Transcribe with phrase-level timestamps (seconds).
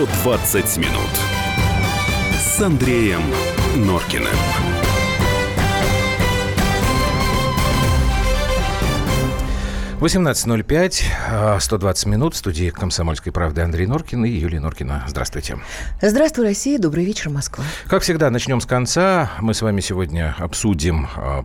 [0.00, 1.10] 120 минут
[2.32, 3.20] с Андреем
[3.76, 4.28] Норкиным.
[9.98, 11.04] Восемнадцать ноль пять,
[11.58, 12.32] сто двадцать минут.
[12.32, 15.04] В студии «Комсомольской правды» Андрей Норкин и Юлия Норкина.
[15.06, 15.58] Здравствуйте.
[16.00, 16.78] Здравствуй, Россия.
[16.78, 17.62] Добрый вечер, Москва.
[17.86, 19.32] Как всегда, начнем с конца.
[19.40, 21.44] Мы с вами сегодня обсудим а,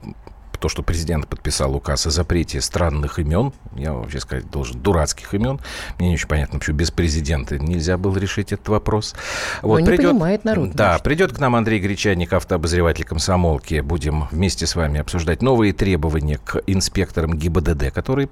[0.57, 5.59] то, что президент подписал указ о запрете странных имен, я вообще сказать должен, дурацких имен.
[5.97, 9.15] Мне не очень понятно, почему без президента нельзя было решить этот вопрос.
[9.61, 10.71] Вот, не придет, понимает народ.
[10.71, 11.03] Да, может.
[11.03, 13.79] придет к нам Андрей Гречаник, автообозреватель комсомолки.
[13.81, 18.29] Будем вместе с вами обсуждать новые требования к инспекторам ГИБДД, которые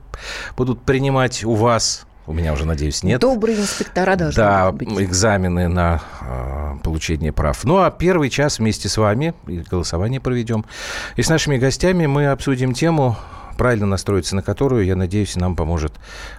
[0.55, 3.19] будут принимать у вас у меня уже, надеюсь, нет.
[3.19, 4.89] Добрые инспектора должны да, быть.
[4.89, 7.63] экзамены на э, получение прав.
[7.65, 10.65] Ну, а первый час вместе с вами и голосование проведем.
[11.17, 13.17] И с нашими гостями мы обсудим тему,
[13.57, 15.93] правильно настроиться на которую, я надеюсь, нам поможет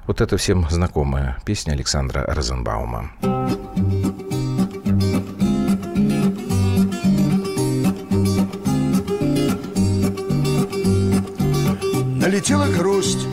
[0.06, 3.10] вот эта всем знакомая песня Александра Розенбаума.
[12.16, 13.28] Налетела грусть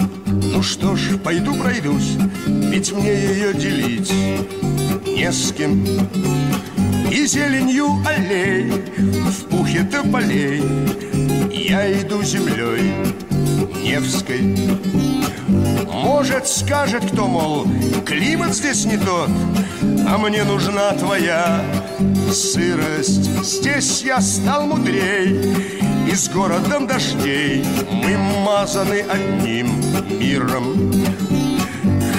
[0.52, 4.12] ну что ж, пойду пройдусь, ведь мне ее делить
[5.08, 5.86] не с кем.
[7.10, 10.64] И зеленью аллей в пухе тополей
[11.52, 12.94] Я иду землей
[13.84, 14.42] Невской.
[15.88, 17.68] Может, скажет кто, мол,
[18.06, 19.30] климат здесь не тот,
[20.08, 21.62] А мне нужна твоя
[22.32, 23.44] сырость.
[23.44, 29.68] Здесь я стал мудрей, и с городом дождей Мы мазаны одним
[30.20, 30.92] миром.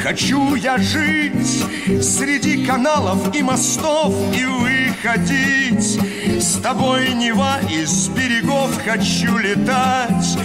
[0.02, 1.64] Хочу я жить
[2.02, 6.00] среди каналов и мостов И выходить.
[6.42, 10.38] С тобой Нева из берегов Хочу летать.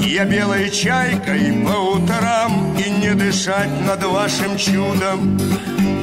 [0.00, 5.38] Я белой чайкой по утрам И не дышать над вашим чудом.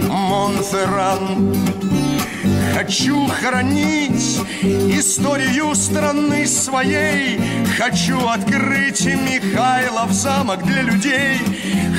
[0.07, 1.70] Монферран
[2.81, 7.39] Хочу хранить историю страны своей
[7.77, 11.37] Хочу открыть Михайлов замок для людей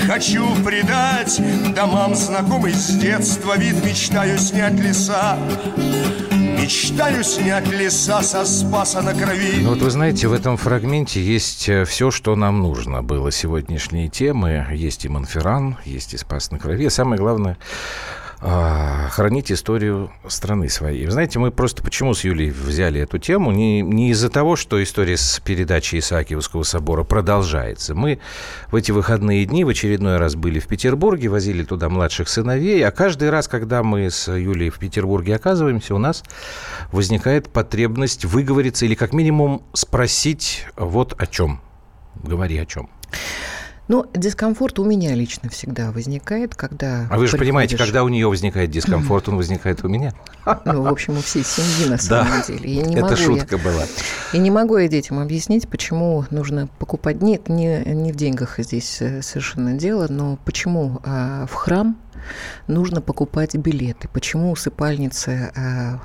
[0.09, 1.41] Хочу придать
[1.73, 5.39] домам знакомый с детства вид Мечтаю снять леса
[6.33, 9.61] Мечтаю снять леса со Спаса на крови.
[9.63, 13.33] Ну, вот вы знаете, в этом фрагменте есть э, все, что нам нужно было.
[13.33, 14.67] Сегодняшние темы.
[14.73, 16.89] Есть и Монферран, есть и Спас на крови.
[16.89, 17.57] самое главное,
[18.43, 21.07] хранить историю страны своей.
[21.07, 23.53] Вы знаете, мы просто почему с Юлей взяли эту тему?
[23.53, 27.95] Не, не из-за того, что история с передачей Исаакиевского собора продолжается.
[27.95, 28.19] Мы
[28.67, 32.91] в эти выходные дни в очередной раз были в Петербурге, возили туда младших сыновей, а
[32.91, 36.25] каждый раз, когда мы с Юлей в Петербурге оказываемся, у нас
[36.91, 41.61] возникает потребность выговориться или как минимум спросить вот о чем.
[42.17, 42.91] Говори о чем.
[43.93, 47.07] Ну, дискомфорт у меня лично всегда возникает, когда...
[47.11, 50.15] А вы же понимаете, когда у нее возникает дискомфорт, он возникает у меня.
[50.65, 52.75] Ну, в общем, у всей семьи на самом да, деле.
[52.75, 53.83] Я не это могу шутка я, была.
[54.33, 57.21] И не могу я детям объяснить, почему нужно покупать...
[57.21, 61.99] Нет, не, не в деньгах здесь э, совершенно дело, но почему а, в храм
[62.69, 66.01] нужно покупать билеты, почему усыпальницы а,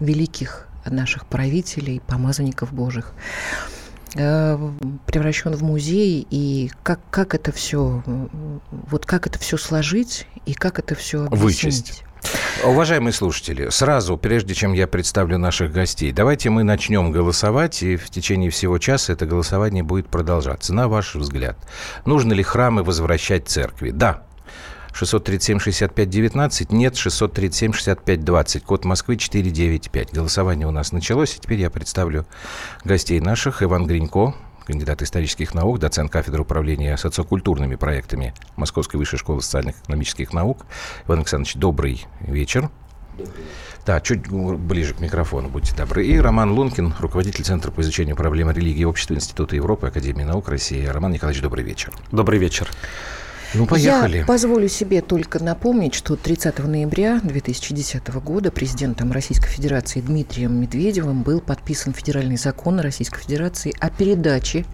[0.00, 3.12] великих наших правителей, помазанников Божьих
[4.12, 8.02] превращен в музей, и как, как это все,
[8.70, 11.42] вот как это все сложить, и как это все объяснить.
[11.42, 12.04] Вычесть.
[12.64, 18.10] Уважаемые слушатели, сразу, прежде чем я представлю наших гостей, давайте мы начнем голосовать, и в
[18.10, 20.74] течение всего часа это голосование будет продолжаться.
[20.74, 21.56] На ваш взгляд,
[22.04, 23.90] нужно ли храмы возвращать церкви?
[23.90, 24.24] Да,
[24.92, 30.12] 637-65-19, нет, 637-65-20, код Москвы 495.
[30.12, 32.26] Голосование у нас началось, и теперь я представлю
[32.84, 33.62] гостей наших.
[33.62, 34.34] Иван Гринько,
[34.66, 40.66] кандидат исторических наук, доцент кафедры управления социокультурными проектами Московской высшей школы социальных и экономических наук.
[41.06, 42.70] Иван Александрович, добрый вечер.
[43.16, 43.44] Добрый
[43.86, 46.06] Да, чуть ближе к микрофону, будьте добры.
[46.06, 50.48] И Роман Лункин, руководитель Центра по изучению проблем религии и общества Института Европы, Академии наук
[50.48, 50.84] России.
[50.86, 51.92] Роман Николаевич, добрый вечер.
[52.12, 52.68] Добрый вечер.
[53.54, 54.18] Ну, поехали.
[54.18, 61.22] Я позволю себе только напомнить, что 30 ноября 2010 года президентом Российской Федерации Дмитрием Медведевым
[61.22, 64.64] был подписан федеральный закон Российской Федерации о передаче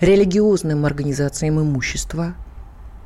[0.00, 2.34] религиозным организациям имущества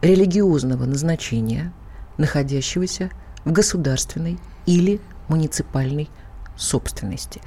[0.00, 1.72] религиозного назначения,
[2.16, 3.10] находящегося
[3.44, 6.08] в государственной или муниципальной
[6.56, 7.40] собственности.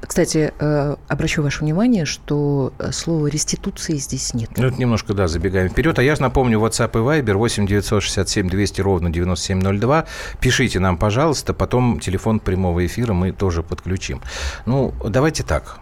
[0.00, 4.50] Кстати, э, обращу ваше внимание, что э, слова реституции здесь нет.
[4.56, 5.98] Ну, это немножко, да, забегаем вперед.
[5.98, 10.06] А я напомню, WhatsApp и Viber 8 967 200 ровно 9702.
[10.40, 14.22] Пишите нам, пожалуйста, потом телефон прямого эфира мы тоже подключим.
[14.66, 15.78] Ну, давайте так.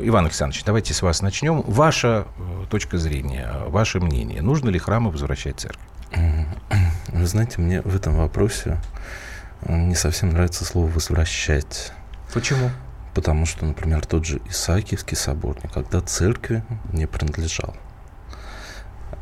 [0.00, 1.62] Иван Александрович, давайте с вас начнем.
[1.62, 4.42] Ваша э, точка зрения, ваше мнение.
[4.42, 5.84] Нужно ли храмы возвращать церковь?
[7.08, 8.78] Вы знаете, мне в этом вопросе
[9.66, 11.92] Не совсем нравится слово «возвращать».
[12.32, 12.70] Почему?
[13.18, 16.62] Потому что, например, тот же Исаакиевский собор никогда церкви
[16.92, 17.74] не принадлежал.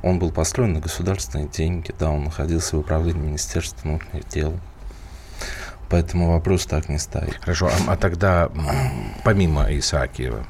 [0.03, 4.61] Он был построен на государственные деньги, да, он находился в управлении Министерства внутренних дел.
[5.89, 7.39] Поэтому вопрос так не стоит.
[7.41, 8.51] Хорошо, а, а тогда
[9.25, 10.45] помимо Исаакиева,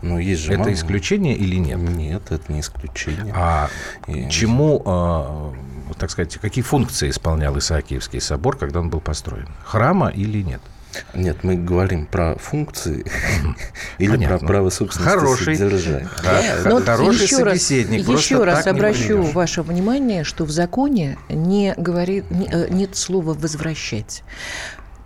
[0.00, 0.74] но есть же это мало...
[0.74, 1.78] исключение или нет?
[1.78, 3.34] Нет, это не исключение.
[3.36, 3.68] А
[4.06, 4.30] И...
[4.30, 9.48] чему, э, так сказать, какие функции исполнял Исаакиевский собор, когда он был построен?
[9.64, 10.60] Храма или нет?
[11.14, 13.04] Нет, мы говорим про функции
[13.98, 14.38] или Понятно.
[14.38, 16.08] про право собственности Хороший, содержания.
[16.22, 16.80] Да.
[16.80, 18.08] Хороший еще собеседник.
[18.08, 24.22] Раз, еще раз обращу ваше внимание, что в законе не говорит, э, нет слова «возвращать»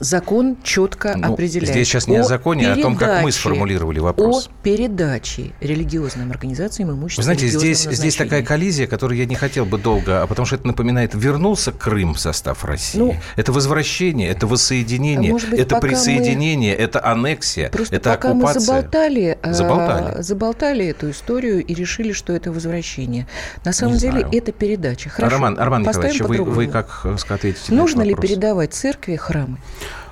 [0.01, 1.71] закон четко ну, определяет.
[1.71, 4.47] Здесь сейчас не о, о законе, передаче, а о том, как мы сформулировали вопрос.
[4.47, 7.21] О передаче религиозным организациям имущества.
[7.21, 10.57] Вы знаете, здесь, здесь такая коллизия, которую я не хотел бы долго, а потому что
[10.57, 12.99] это напоминает, вернулся Крым в состав России.
[12.99, 16.83] Ну, это возвращение, это воссоединение, быть, это присоединение, мы...
[16.83, 18.61] это аннексия, Просто это пока оккупация.
[18.61, 20.19] мы заболтали, заболтали.
[20.19, 23.27] Э, заболтали эту историю и решили, что это возвращение.
[23.65, 24.29] На самом не деле знаю.
[24.33, 25.11] это передача.
[25.11, 29.59] Хорошо, Роман, Роман Николаевич, вы, вы как ответите Нужно на ли передавать церкви храмы?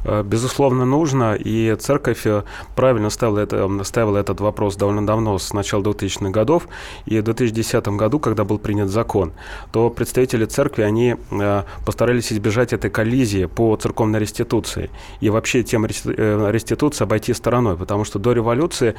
[0.05, 2.43] Э, безусловно, нужно, и церковь э,
[2.77, 6.69] правильно ставила, это, ставила этот вопрос довольно давно, с начала 2000-х годов,
[7.07, 9.33] и в 2010 году, когда был принят закон,
[9.73, 14.91] то представители церкви, они э, постарались избежать этой коллизии по церковной реституции,
[15.21, 18.95] и вообще тему реституции обойти стороной, потому что до революции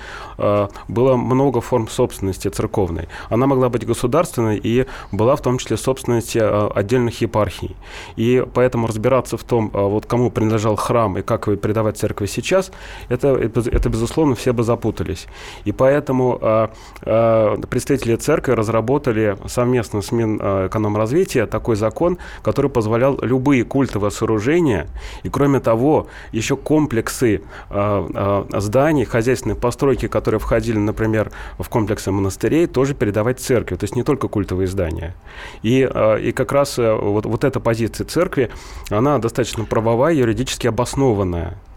[0.87, 3.07] было много форм собственности церковной.
[3.29, 7.75] Она могла быть государственной и была в том числе собственностью отдельных епархий.
[8.15, 12.71] И поэтому разбираться в том, вот кому принадлежал храм, храм и как передавать церкви сейчас,
[13.09, 15.27] это, это, это безусловно, все бы запутались.
[15.65, 16.67] И поэтому э,
[17.03, 24.87] э, представители церкви разработали совместно с Минэкономразвития такой закон, который позволял любые культовые сооружения,
[25.21, 28.07] и кроме того, еще комплексы э,
[28.49, 33.95] э, зданий, хозяйственные постройки, которые входили, например, в комплексы монастырей, тоже передавать церкви, то есть
[33.95, 35.13] не только культовые здания.
[35.61, 38.49] И, э, и как раз э, вот, вот эта позиция церкви,
[38.89, 40.78] она достаточно правовая, юридически обоснованная.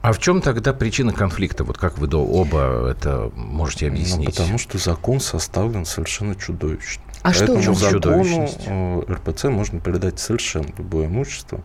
[0.03, 1.63] А в чем тогда причина конфликта?
[1.63, 4.27] Вот как вы оба это можете ну, объяснить?
[4.27, 7.03] Ну, потому что закон составлен совершенно чудовищно.
[7.23, 11.61] А Поэтому что закону э, РПЦ можно передать совершенно любое имущество.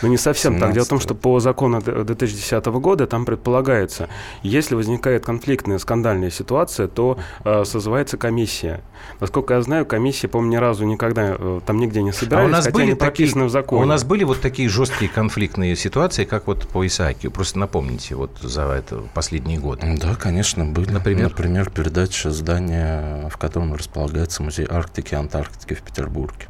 [0.00, 0.72] Ну, не совсем так.
[0.72, 4.08] Дело в том, что по закону 2010 года там предполагается,
[4.42, 8.80] если возникает конфликтная, скандальная ситуация, то э, созывается комиссия.
[9.20, 12.50] Насколько я знаю, комиссия, по-моему, ни разу никогда э, там нигде не собирались, а у
[12.52, 13.82] нас хотя были они такие, в законе.
[13.82, 17.30] У нас были вот такие жесткие конфликтные ситуации, как вот по Исаакию.
[17.32, 19.86] Просто напомните вот за это последние годы.
[20.00, 20.90] Да, конечно, были.
[20.90, 21.28] Например?
[21.28, 26.46] Например, передача здания, в котором располагается музей Арктики Антарктики в Петербурге,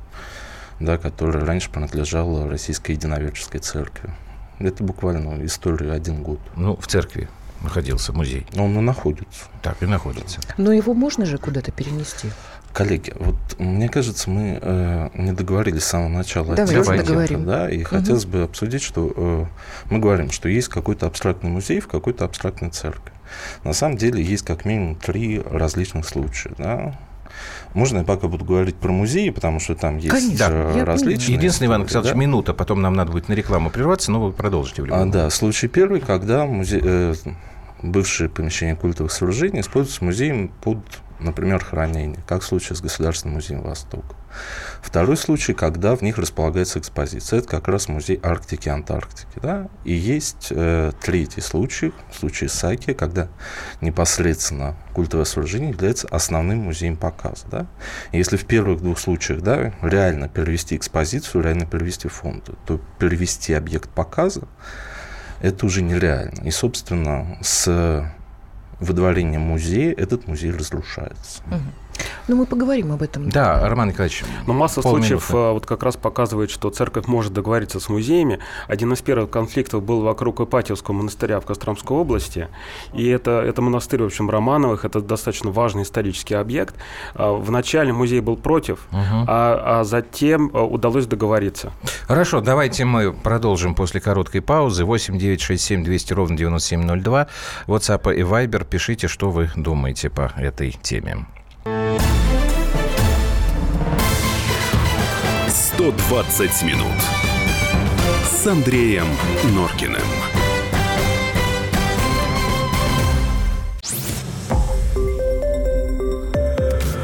[0.79, 4.11] да, которая раньше принадлежала Российской единоверческой церкви.
[4.59, 6.39] Это буквально история один год.
[6.55, 7.31] Ну, в церкви
[7.63, 8.47] находился музей.
[8.55, 9.45] Он и находится.
[9.63, 10.41] Так и находится.
[10.59, 12.29] Но его можно же куда-то перенести?
[12.75, 16.55] Коллеги, вот мне кажется, мы э, не договорились с самого начала.
[16.55, 17.47] Давайте договорим.
[17.47, 17.89] Да, и угу.
[17.89, 19.47] хотелось бы обсудить, что э,
[19.89, 23.13] мы говорим, что есть какой-то абстрактный музей в какой-то абстрактной церкви.
[23.65, 26.53] На самом деле есть как минимум три различных случая.
[26.59, 26.99] Да?
[27.77, 31.37] Можно я пока буду говорить про музеи, потому что там есть Конечно, э, различные...
[31.37, 32.19] Единственный, Иван Александрович, да?
[32.19, 34.83] минута, потом нам надо будет на рекламу прерваться, но вы продолжите.
[34.83, 37.15] В а, да, случай первый, когда музей, э,
[37.83, 40.79] бывшее помещение культовых сооружений используется музеем под
[41.19, 44.17] например, хранение, как в случае с Государственным музеем Востока.
[44.83, 49.39] Второй случай, когда в них располагается экспозиция, это как раз музей Арктики и Антарктики.
[49.41, 49.69] Да?
[49.85, 53.29] И есть э, третий случай, случай Саки, когда
[53.81, 57.47] непосредственно культовое сооружение является основным музеем показа.
[57.51, 57.67] Да?
[58.13, 63.55] И если в первых двух случаях да, реально перевести экспозицию, реально перевести фонд, то перевести
[63.55, 64.43] объект показа
[65.41, 66.43] это уже нереально.
[66.45, 68.11] И, собственно, с
[68.81, 71.43] выдворением музея этот музей разрушается.
[71.47, 71.61] Угу.
[72.29, 73.29] Ну, мы поговорим об этом.
[73.29, 74.25] Да, Роман Николаевич.
[74.47, 78.41] Но масса случаев а, вот как раз показывает, что церковь может договориться с музеями.
[78.67, 82.49] Один из первых конфликтов был вокруг Ипатьевского монастыря в Костромской области.
[82.93, 84.85] И это, это монастырь, в общем, Романовых.
[84.85, 86.75] Это достаточно важный исторический объект.
[87.15, 89.25] А, вначале музей был против, угу.
[89.29, 91.73] а, а затем а, удалось договориться.
[92.09, 94.85] Хорошо, давайте мы продолжим после короткой паузы.
[94.85, 97.29] 8 9 6 7 200 ровно 9702.
[97.69, 98.67] WhatsApp и Viber.
[98.69, 101.27] Пишите, что вы думаете по этой теме.
[105.49, 107.03] 120 минут
[108.25, 109.09] с Андреем
[109.53, 110.01] Норкиным.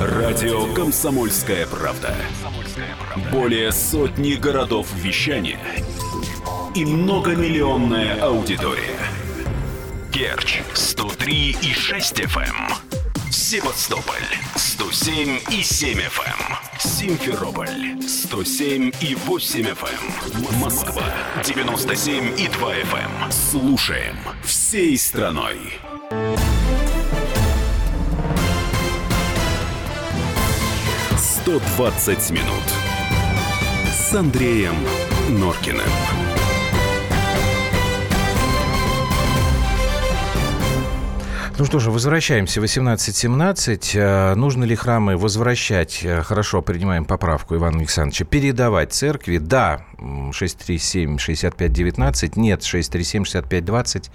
[0.00, 2.14] Радио «Комсомольская правда».
[3.32, 5.58] Более сотни городов вещания–
[6.74, 8.98] и многомиллионная аудитория.
[10.12, 12.91] Керч 103 и 6 FM.
[13.32, 16.78] Севастополь 107 и 7 FM.
[16.78, 20.58] Симферополь 107 и 8 FM.
[20.60, 21.02] Москва
[21.42, 23.32] 97 и 2 FM.
[23.32, 25.56] Слушаем всей страной.
[31.46, 32.64] «120 минут»
[33.90, 34.76] с Андреем
[35.30, 36.21] Норкиным.
[41.62, 42.60] Ну что же, возвращаемся.
[42.60, 43.92] 18.17.
[43.94, 46.00] Э, нужно ли храмы возвращать?
[46.02, 48.24] Э, хорошо, принимаем поправку Ивана Александровича.
[48.24, 49.38] Передавать церкви?
[49.38, 49.86] Да.
[50.00, 52.32] 637-6519.
[52.34, 54.10] Нет, 637-6520.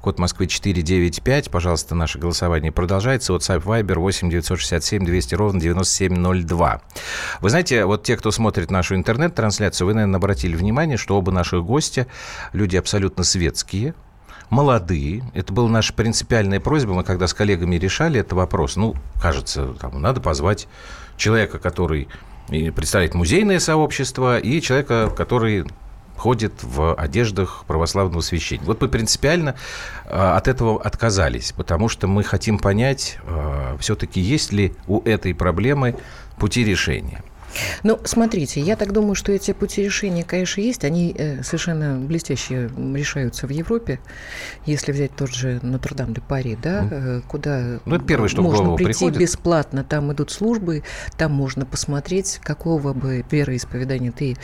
[0.00, 1.50] Код Москвы 495.
[1.50, 3.32] Пожалуйста, наше голосование продолжается.
[3.32, 6.82] WhatsApp Viber 8 967 200 ровно 9702.
[7.40, 11.64] Вы знаете, вот те, кто смотрит нашу интернет-трансляцию, вы, наверное, обратили внимание, что оба наших
[11.64, 12.06] гостя
[12.52, 13.94] люди абсолютно светские,
[14.52, 15.24] молодые.
[15.32, 16.92] Это была наша принципиальная просьба.
[16.92, 20.68] Мы когда с коллегами решали этот вопрос, ну, кажется, там, надо позвать
[21.16, 22.06] человека, который
[22.48, 25.64] представляет музейное сообщество, и человека, который
[26.18, 28.66] ходит в одеждах православного священника.
[28.66, 29.56] Вот мы принципиально
[30.04, 35.34] э, от этого отказались, потому что мы хотим понять, э, все-таки есть ли у этой
[35.34, 35.96] проблемы
[36.36, 37.24] пути решения.
[37.82, 40.84] Ну, смотрите, я так думаю, что эти пути решения, конечно, есть.
[40.84, 44.00] Они э, совершенно блестяще решаются в Европе.
[44.66, 49.18] Если взять тот же Нотр-Дам-де-Пари, да, э, куда ну, это первое, что можно прийти приходит.
[49.18, 50.82] бесплатно, там идут службы,
[51.16, 54.36] там можно посмотреть, какого бы вероисповедания ты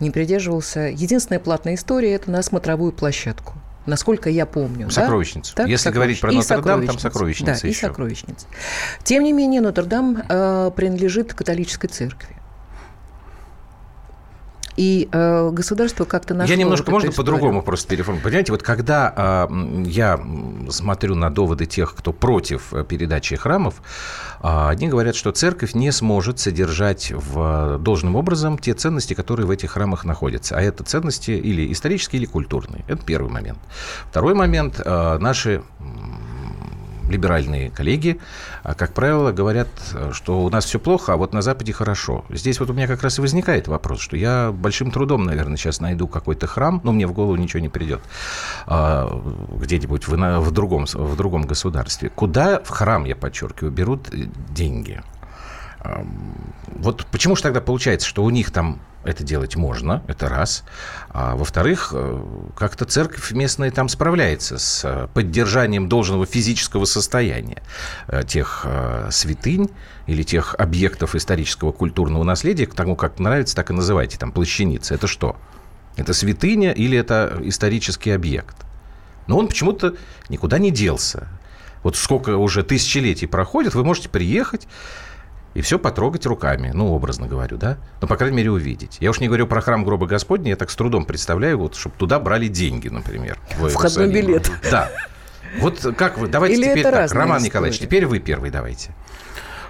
[0.00, 0.80] не придерживался.
[0.80, 3.54] Единственная платная история– это на смотровую площадку
[3.86, 4.90] насколько я помню.
[4.90, 5.54] Сокровищницу.
[5.56, 5.64] Да?
[5.64, 7.68] Если говорить про Нотр-Дам, там сокровищница да, еще.
[7.68, 8.46] и сокровищница.
[9.02, 12.36] Тем не менее, Нотр-Дам э, принадлежит католической церкви.
[14.76, 16.52] И э, государство как-то нашло...
[16.52, 18.24] Я немножко, вот можно по-другому просто переформулировать.
[18.24, 20.20] Понимаете, вот когда э, я
[20.68, 23.82] смотрю на доводы тех, кто против э, передачи храмов,
[24.42, 29.50] э, они говорят, что церковь не сможет содержать в должным образом те ценности, которые в
[29.50, 30.56] этих храмах находятся.
[30.56, 32.84] А это ценности или исторические, или культурные.
[32.86, 33.58] Это первый момент.
[34.08, 34.80] Второй момент.
[34.84, 35.62] Э, наши
[37.10, 38.18] либеральные коллеги,
[38.62, 39.68] а, как правило, говорят,
[40.12, 42.24] что у нас все плохо, а вот на Западе хорошо.
[42.30, 45.80] Здесь вот у меня как раз и возникает вопрос, что я большим трудом, наверное, сейчас
[45.80, 48.00] найду какой-то храм, но мне в голову ничего не придет,
[48.66, 49.10] а,
[49.52, 52.08] где-нибудь в, в, другом, в другом государстве.
[52.08, 54.08] Куда в храм, я подчеркиваю, берут
[54.50, 55.02] деньги?
[56.66, 60.64] Вот почему же тогда получается, что у них там это делать можно, это раз.
[61.08, 62.22] А во-вторых, э,
[62.54, 67.62] как-то церковь местная там справляется с э, поддержанием должного физического состояния
[68.08, 68.66] э, тех
[69.10, 69.70] святынь
[70.06, 74.94] или тех объектов исторического культурного наследия, тому как нравится, так и называйте, там, плащаница.
[74.94, 75.36] Это что?
[75.96, 78.56] Это святыня или это исторический объект?
[79.26, 79.94] Но он почему-то
[80.28, 81.28] никуда не делся.
[81.82, 84.66] Вот сколько уже тысячелетий проходит, вы можете приехать,
[85.54, 87.78] и все потрогать руками, ну, образно говорю, да?
[88.00, 88.98] Ну, по крайней мере, увидеть.
[89.00, 91.96] Я уж не говорю про храм гроба Господня, я так с трудом представляю, вот, чтобы
[91.96, 93.38] туда брали деньги, например.
[93.50, 94.50] Входной билет.
[94.70, 94.90] Да.
[95.58, 97.48] Вот как вы, давайте Или теперь так, Роман история.
[97.48, 98.94] Николаевич, теперь вы первый давайте.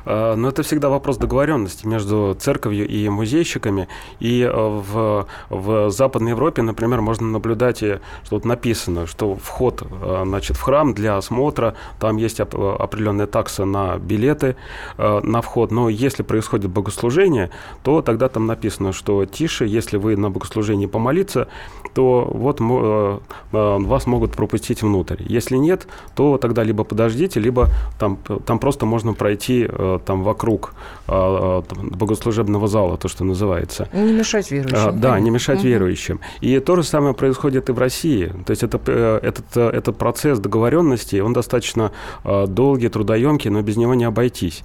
[0.04, 3.88] А, Но это всегда вопрос договоренности между церковью и музейщиками.
[4.20, 9.82] И э, в, в Западной Европе, например, можно наблюдать, и, что тут написано, что вход
[9.82, 14.56] э, значит, в храм для осмотра, там есть оп- определенная такса на билеты
[14.98, 15.70] э, на вход.
[15.70, 17.50] Но если происходит богослужение,
[17.82, 21.48] то тогда там написано, что тише, если вы на богослужении помолиться,
[21.94, 23.18] то вот э,
[23.52, 25.22] э, вас могут пропустить внутрь.
[25.26, 30.74] Если нет, то тогда либо подождите, либо там, там просто можно пройти э, там вокруг
[31.08, 33.88] э, там, богослужебного зала, то, что называется.
[33.92, 34.88] Не мешать верующим.
[34.88, 35.68] А, да, не мешать Мгм.
[35.68, 36.20] верующим.
[36.40, 38.32] И то же самое происходит и в России.
[38.46, 41.92] То есть это, э, этот, э, этот процесс договоренности, он достаточно
[42.24, 44.62] долгий, трудоемкий, но без него не обойтись.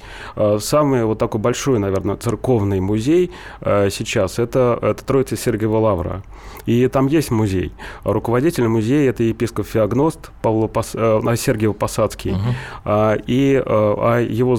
[0.60, 6.24] Самый вот такой большой, наверное, церковный музей э, сейчас это, это Троица Сергиева Лавра.
[6.66, 7.72] И там есть музей.
[8.04, 10.92] Руководитель музея– это епископ Феогност Павло Пос...
[10.94, 12.36] э, Сергиев Посадский.
[12.84, 14.56] А, И а его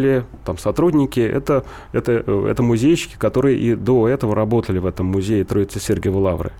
[0.00, 5.06] заместители, там, сотрудники– это, это, э, это музейщики, которые и до этого работали в этом
[5.06, 6.52] музее Троицы Сергиева Лавры.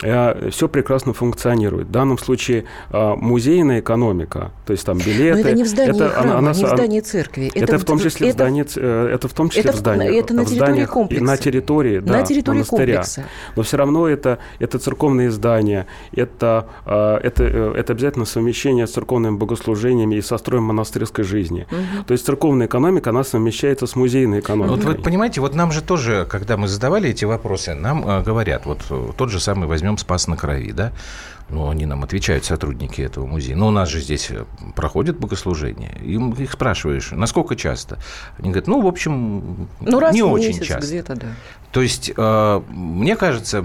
[0.00, 1.88] Все прекрасно функционирует.
[1.88, 5.34] В данном случае а, музейная экономика, то есть там билеты.
[5.34, 7.50] Но это не в здании это- храма, она- не в здании церкви.
[7.52, 9.74] это, в том числе в это здании, ц- э, это в том числе это в
[9.74, 11.24] в- здании, это на в территории зданиях комплекса.
[11.24, 12.94] на территории, да, на территории монастыря.
[12.94, 13.24] комплекса.
[13.56, 19.36] Но все равно это, это церковные здания, это, это, э, это обязательно совмещение с церковными
[19.36, 21.66] богослужениями и со строем монастырской жизни.
[22.06, 24.76] То есть церковная экономика, она совмещается с музейной экономикой.
[24.76, 28.64] Вот вы понимаете, вот нам же тоже, когда мы задавали эти вопросы, нам э, говорят,
[28.66, 30.92] вот э, тот же самый возьмем «Спас на крови», да,
[31.50, 33.56] ну, они нам отвечают, сотрудники этого музея.
[33.56, 34.44] Но у нас же здесь э,
[34.76, 35.96] проходит богослужение.
[36.02, 37.98] И их спрашиваешь, насколько часто?
[38.38, 40.86] Они говорят, ну, в общем, ну, раз не в очень месяц часто.
[40.86, 41.26] где-то, да.
[41.72, 43.64] То есть, э, мне кажется,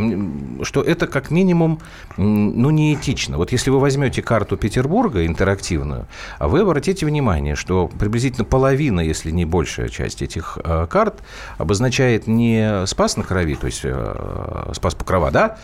[0.62, 1.80] что это как минимум,
[2.16, 3.38] ну, неэтично.
[3.38, 6.08] Вот если вы возьмете карту Петербурга интерактивную,
[6.40, 11.22] а вы обратите внимание, что приблизительно половина, если не большая часть этих э, карт
[11.58, 13.86] обозначает не Спас на Крови, то есть
[14.74, 15.58] Спас Покрова, да,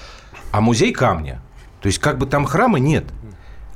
[0.52, 1.42] а музей камня.
[1.82, 3.06] То есть как бы там храма нет.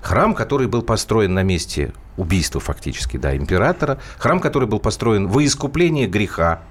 [0.02, 4.00] Храм, который был построен на месте убийства фактически, да, императора.
[4.18, 6.62] Храм, который был построен во искупление греха.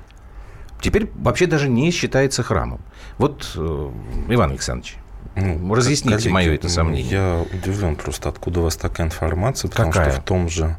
[0.80, 2.80] Теперь вообще даже не считается храмом.
[3.16, 3.90] Вот, э,
[4.28, 4.96] Иван Александрович,
[5.36, 7.10] Ну, разъясните коллеги, мое это ну, сомнение.
[7.10, 10.10] Я удивлен просто, откуда у вас такая информация, потому Какая?
[10.10, 10.76] что в том же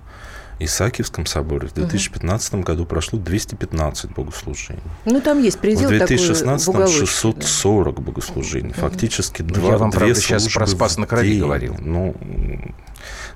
[0.65, 4.81] Исаакиевском соборе в 2015 году прошло 215 богослужений.
[5.05, 8.73] Ну, там есть В предел такой 2016 в уголочке, 640 богослужений.
[8.73, 11.75] Фактически Ну, два, я вам, две правда, сейчас про Спас в на Крови говорил.
[11.79, 12.15] Ну,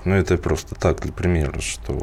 [0.06, 2.00] ну, это просто так, для примера, что...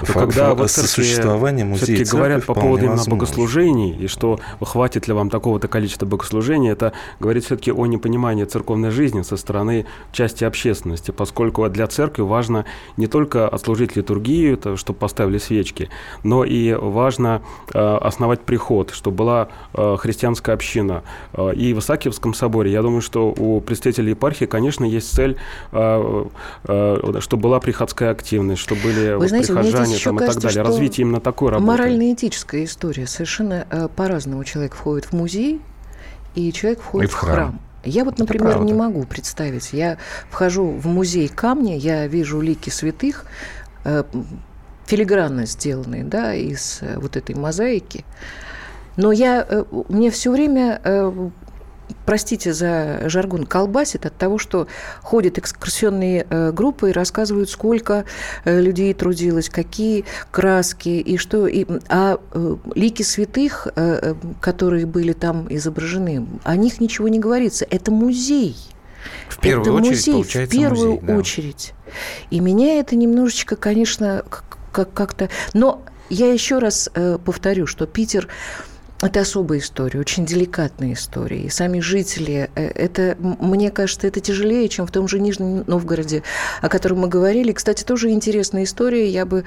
[0.00, 3.10] То фа- когда вот церкви сосуществование музея все-таки говорят по поводу именно возможно.
[3.14, 8.90] богослужений, и что хватит ли вам такого-то количества богослужений, это говорит все-таки о непонимании церковной
[8.90, 12.64] жизни со стороны части общественности, поскольку для церкви важно
[12.96, 15.88] не только отслужить литургию, это, чтобы поставили свечки,
[16.22, 21.02] но и важно э, основать приход, чтобы была э, христианская община.
[21.32, 25.36] Э, и в Исаакиевском соборе, я думаю, что у представителей епархии, конечно, есть цель,
[25.72, 26.24] э,
[26.64, 30.28] э, чтобы была приходская активность, чтобы были Вы вот знаете, прихожане еще там, и так
[30.28, 30.62] кажется, далее.
[30.62, 31.66] Развитие именно такой работы.
[31.66, 33.06] Морально-этическая история.
[33.06, 35.60] Совершенно э, по-разному человек входит в музей,
[36.34, 37.34] и человек входит И в в храм.
[37.34, 37.60] храм.
[37.84, 39.72] Я вот, например, не могу представить.
[39.72, 39.98] Я
[40.30, 43.26] вхожу в музей камня, я вижу лики святых,
[43.84, 44.02] э,
[44.86, 48.04] филигранно сделанные, да, из э, вот этой мозаики.
[48.96, 51.30] Но я, э, мне все время, э,
[52.04, 54.66] простите за жаргон, колбасит от того, что
[55.02, 58.04] ходят экскурсионные э, группы и рассказывают, сколько
[58.44, 61.46] э, людей трудилось, какие краски и что.
[61.46, 63.68] И, а э, лики святых,
[64.40, 67.66] которые были там изображены, о них ничего не говорится.
[67.68, 68.56] Это музей.
[69.28, 71.16] В первую это очередь, музей, получается, в первую музей, да.
[71.16, 71.74] очередь.
[72.30, 75.28] И меня это немножечко, конечно, как- как- как-то...
[75.52, 76.88] Но я еще раз
[77.24, 78.28] повторю, что Питер
[79.02, 81.42] это особая история, очень деликатная история.
[81.42, 86.22] И сами жители, э, это, мне кажется, это тяжелее, чем в том же Нижнем Новгороде,
[86.62, 87.52] о котором мы говорили.
[87.52, 89.44] Кстати, тоже интересная история, я бы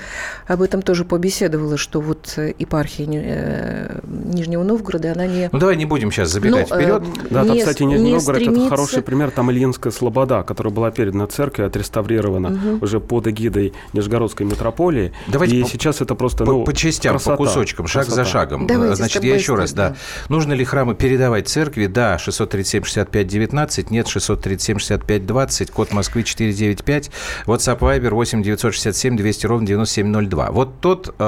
[0.48, 5.50] об этом тоже побеседовала, что вот э, епархия э, Нижнего Новгорода, она не...
[5.52, 7.04] Ну, давай не будем сейчас забегать Ну, э, вперед.
[7.32, 9.32] Да, там, не кстати, с- Нижний не Новгород это стремится- хороший пример.
[9.32, 15.12] Там Ильинская Слобода, которая была передана церкви, отреставрирована уже под эгидой Нижегородской митрополии.
[15.28, 18.26] Давайте и по- сейчас это просто По, ну, по частям, красота, по кусочкам, шаг за
[18.26, 18.68] шагом.
[18.68, 19.90] Давайте Значит, я еще раз, да.
[19.90, 19.96] да.
[20.30, 21.88] Нужно ли храмы передавать церкви?
[21.88, 27.12] Да, 637-65-19, нет, 637-65-20, код Москвы 495,
[27.46, 30.52] WhatsApp Viber 8 967 200 ровно 9702.
[30.52, 31.24] Вот тот э,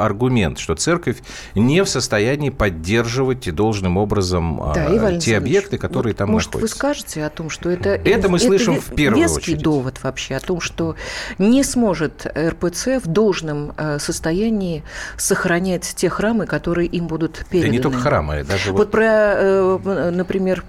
[0.00, 1.18] аргумент, что церковь
[1.54, 6.48] не в состоянии поддерживать должным образом э, Да, Иван те объекты, которые вот, там может,
[6.54, 6.74] находятся.
[6.74, 7.90] вы скажете о том, что это...
[7.90, 9.62] Это мы слышим ве- в первую веский очередь.
[9.62, 10.96] довод вообще о том, что
[11.38, 14.82] не сможет РПЦ в должном э, состоянии
[15.16, 17.76] сохранять те храмы, которые им будут Да переданы.
[17.76, 18.90] не только храмы, даже Вот вот...
[18.90, 20.64] про, э, например,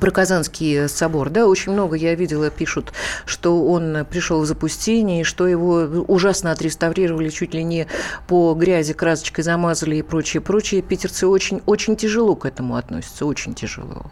[0.00, 2.92] про Казанский собор, да, очень много я видела, пишут,
[3.26, 7.86] что он пришел в запустение, и что его ужасно отреставрировали, чуть ли не
[8.26, 10.82] по грязи красочкой замазали и прочее, прочее.
[10.82, 14.10] Питерцы очень, очень тяжело к этому относятся, очень тяжело.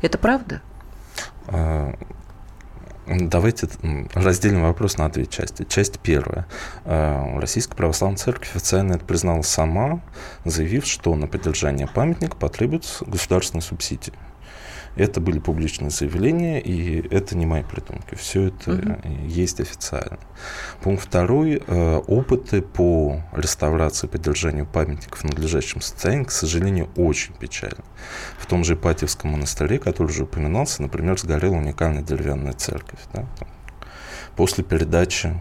[0.00, 0.60] Это правда?
[3.06, 3.68] Давайте
[4.14, 5.64] разделим вопрос на две части.
[5.68, 6.46] Часть первая.
[6.84, 10.00] А, Российская Православная Церковь официально это признала сама,
[10.44, 14.14] заявив, что на поддержание памятника потребуется государственная субсидия.
[14.94, 18.14] Это были публичные заявления, и это не мои придумки.
[18.14, 19.26] Все это Мгм.
[19.26, 20.18] есть официально.
[20.82, 21.62] Пункт второй.
[21.66, 27.82] Э, Опыты по реставрации и поддержанию памятников в надлежащем состоянии, к сожалению, очень печальны.
[28.38, 33.00] В том же Ипатьевском монастыре, который уже упоминался, например, сгорела уникальная деревянная церковь.
[33.14, 33.48] да, там.
[34.36, 35.40] После передачи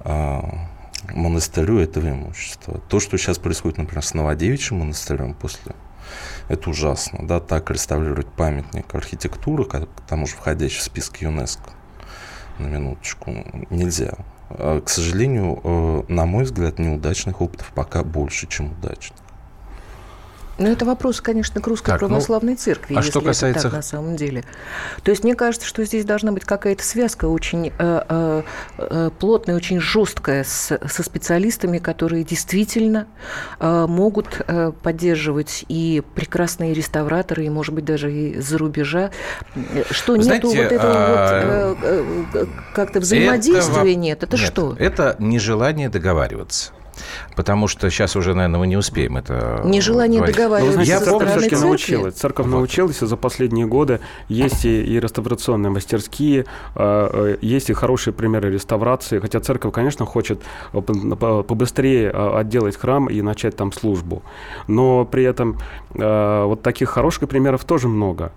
[0.00, 0.68] а,
[1.12, 2.80] монастырю этого имущества.
[2.88, 5.72] То, что сейчас происходит, например, с Новодевичьим монастырем после
[6.48, 11.70] это ужасно, да, так реставрировать памятник архитектуры, к тому же входящий в список ЮНЕСКО,
[12.58, 13.32] на минуточку,
[13.70, 14.14] нельзя.
[14.50, 19.18] А, К сожалению, э, на мой взгляд, неудачных опытов пока больше, чем удачных.
[20.58, 23.68] Ну, это вопрос, конечно, к русской Так, ну, православной церкви, а если что касается- это
[23.68, 24.42] так на самом деле.
[25.04, 28.42] То есть мне кажется, что здесь должна быть какая-то связка очень э, э,
[28.78, 33.06] э, плотная, очень жесткая с- со специалистами, которые действительно
[33.60, 39.10] э, могут э, поддерживать и прекрасные реставраторы, и, может быть, даже и за рубежа,
[39.90, 44.22] что Вы нету знаете, вот этого а, вот э, э, как-то взаимодействия Этого- нет.
[44.24, 44.74] Это Нет, что?
[44.78, 46.72] Это нежелание договариваться.
[47.36, 50.36] Потому что сейчас уже, наверное, мы не успеем это Нежелание говорить.
[50.36, 51.66] Ну, договариваться знаете, Я церковь все-таки церкви?
[51.66, 52.14] научилась.
[52.14, 52.52] Церковь Вот.
[52.52, 58.12] научилась, и за последние годы есть и, и реставрационные мастерские, э, э, есть и хорошие
[58.14, 59.18] примеры реставрации.
[59.18, 60.40] Хотя церковь, конечно, хочет
[60.72, 64.22] по- побыстрее отделать храм и начать там службу.
[64.66, 65.58] Но при этом
[65.94, 68.32] вот таких хороших примеров тоже много.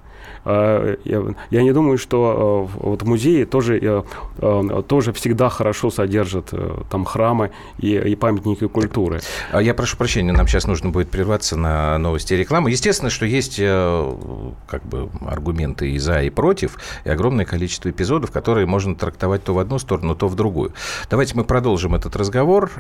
[0.45, 6.51] Э, Я, я не думаю, что э, вот музеи тоже, э, тоже всегда хорошо содержат
[6.89, 9.21] там храмы и, и памятники культуры.
[9.51, 12.67] А Я прошу прощения, нам сейчас нужно будет прерваться на новости и рекламу.
[12.67, 18.65] Естественно, что есть как бы аргументы и за, и против, и огромное количество эпизодов, которые
[18.65, 20.73] можно трактовать то в одну сторону, то в другую.
[21.09, 22.71] Давайте мы продолжим этот разговор.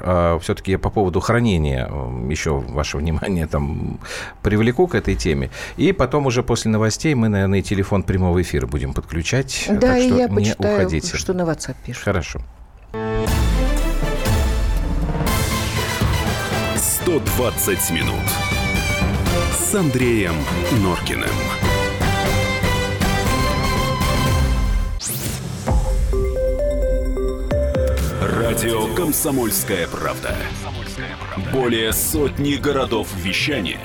[0.41, 1.87] Все-таки я по поводу хранения
[2.29, 3.99] еще ваше внимание там
[4.41, 5.49] привлеку к этой теме.
[5.77, 9.65] И потом уже после новостей мы, наверное, и телефон прямого эфира будем подключать.
[9.69, 11.17] Да, так и что я не почитаю, уходите.
[11.17, 12.03] что на WhatsApp пишут.
[12.03, 12.41] Хорошо.
[16.75, 18.13] 120 минут
[19.53, 20.35] с Андреем
[20.83, 21.29] Норкиным.
[28.21, 30.35] Радио «Комсомольская правда».
[31.51, 33.79] Более сотни городов вещания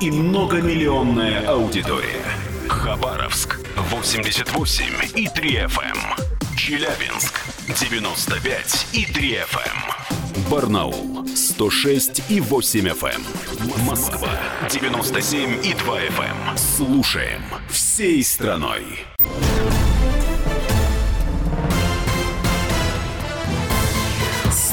[0.00, 2.45] и многомиллионная аудитория.
[2.68, 6.56] Хабаровск 88 и 3 FM.
[6.56, 10.48] Челябинск 95 и 3 FM.
[10.50, 13.84] Барнаул 106 и 8 FM.
[13.84, 14.30] Москва
[14.70, 16.56] 97 и 2 FM.
[16.56, 18.82] Слушаем всей страной.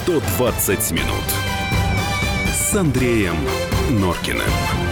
[0.06, 1.23] «120 минут»
[2.53, 3.38] с Андреем
[3.89, 4.83] Норкиным.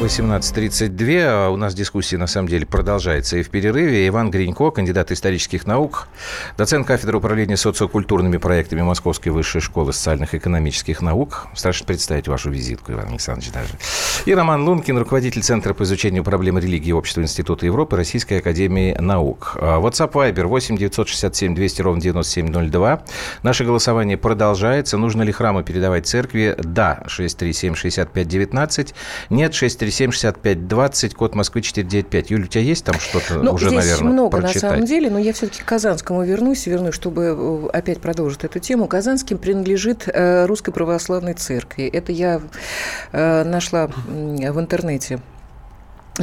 [0.00, 1.20] 18.32.
[1.26, 4.08] А У нас дискуссия, на самом деле, продолжается и в перерыве.
[4.08, 6.08] Иван Гринько, кандидат исторических наук,
[6.56, 11.48] доцент кафедры управления социокультурными проектами Московской высшей школы социальных и экономических наук.
[11.54, 13.74] Страшно представить вашу визитку, Иван Александрович, даже.
[14.24, 18.96] И Роман Лункин, руководитель Центра по изучению проблем религии и общества Института Европы Российской Академии
[18.98, 19.58] Наук.
[19.60, 23.02] А, WhatsApp Viber 8 967 200 ровно 9702.
[23.42, 24.96] Наше голосование продолжается.
[24.96, 26.56] Нужно ли храмы передавать церкви?
[26.58, 28.94] Да, 637 65 19.
[29.28, 31.14] Нет, 637 65 20.
[31.14, 32.30] Код Москвы 495.
[32.30, 34.62] Юля, у тебя есть там что-то Ну, уже, здесь наверное, много прочитать?
[34.62, 38.58] на самом деле, но я все-таки к Казанскому вернусь, вернусь, чтобы э, опять продолжить эту
[38.58, 38.86] тему.
[38.86, 41.86] Казанским принадлежит э, Русской Православной Церкви.
[41.86, 42.40] Это я
[43.12, 45.20] э, нашла в интернете.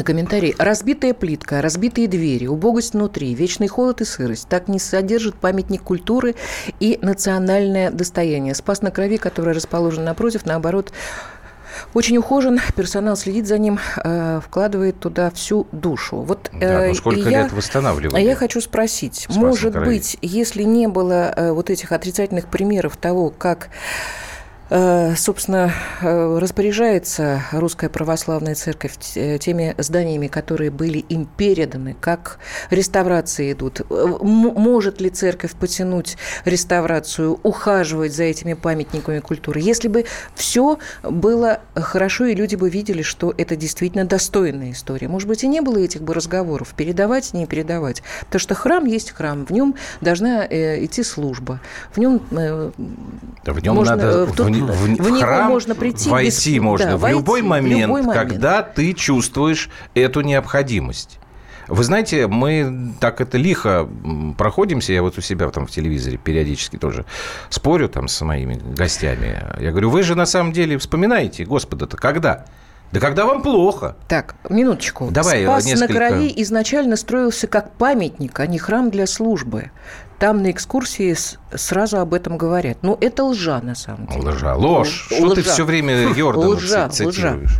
[0.03, 0.53] Комментарий.
[0.57, 4.47] Разбитая плитка, разбитые двери, убогость внутри, вечный холод и сырость.
[4.47, 6.35] Так не содержит памятник культуры
[6.79, 8.53] и национальное достояние.
[8.53, 10.91] Спас на крови, который расположен напротив, наоборот,
[11.93, 16.17] очень ухожен, персонал следит за ним, э, вкладывает туда всю душу.
[16.17, 18.21] Вот, Да, э, ну сколько и я- лет восстанавливали?
[18.21, 19.85] я хочу спросить, Спас может крови.
[19.85, 23.69] быть, если не было э, вот этих отрицательных примеров того, как
[24.69, 33.53] собственно, э, распоряжается Русская Православная Церковь э, теми зданиями, которые были им переданы, как реставрации
[33.53, 33.79] идут.
[33.89, 39.61] Э, Может ли церковь потянуть реставрацию, ухаживать за этими памятниками культуры?
[39.61, 45.07] Если бы все было хорошо, и люди бы видели, что это действительно достойная история.
[45.07, 48.03] Может быть, и не было этих бы разговоров, передавать, не передавать.
[48.25, 51.61] Потому что храм есть храм, в нем должна э, идти служба.
[51.93, 52.71] В нем э,
[53.45, 56.09] Да в нем можно, надо э, в, тут- в- в в него храм можно прийти
[56.09, 58.29] войти без- можно да, в войти любой момент, любой момент.
[58.29, 61.19] когда ты чувствуешь эту необходимость.
[61.67, 63.89] Вы знаете, мы так это лихо
[64.37, 64.93] проходимся.
[64.93, 67.03] Я вот у себя там в телевизоре периодически тоже
[67.49, 69.43] спорю там с моими гостями.
[69.59, 72.45] Я говорю, вы же на самом деле вспоминаете Господа-то когда?
[72.93, 73.97] Да когда вам плохо.
[74.07, 75.09] Так, минуточку.
[75.11, 79.71] Давай, Спас несколько- на крови изначально строился как памятник, а не храм для службы.
[80.19, 81.15] Там на экскурсии
[81.55, 82.79] сразу об этом говорят.
[82.81, 84.29] Ну, это лжа, на самом деле.
[84.29, 85.07] Лжа, ложь.
[85.11, 85.51] Л- Что ты лжа.
[85.51, 87.11] все время Йордана Лжа, ци- лжа.
[87.33, 87.57] цитируешь?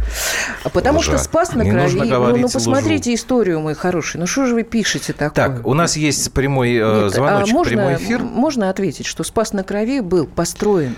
[0.63, 1.11] А Потому Лжа.
[1.11, 1.83] что спас на Не крови.
[1.83, 2.53] нужно Ну, говорить ну, лжу.
[2.55, 4.17] посмотрите историю, мой хороший.
[4.19, 5.29] Ну, что же вы пишете такое?
[5.29, 8.19] Так, у нас есть прямой э, Нет, звоночек, а можно, прямой эфир.
[8.23, 10.95] Можно ответить, что Спас на Крови был построен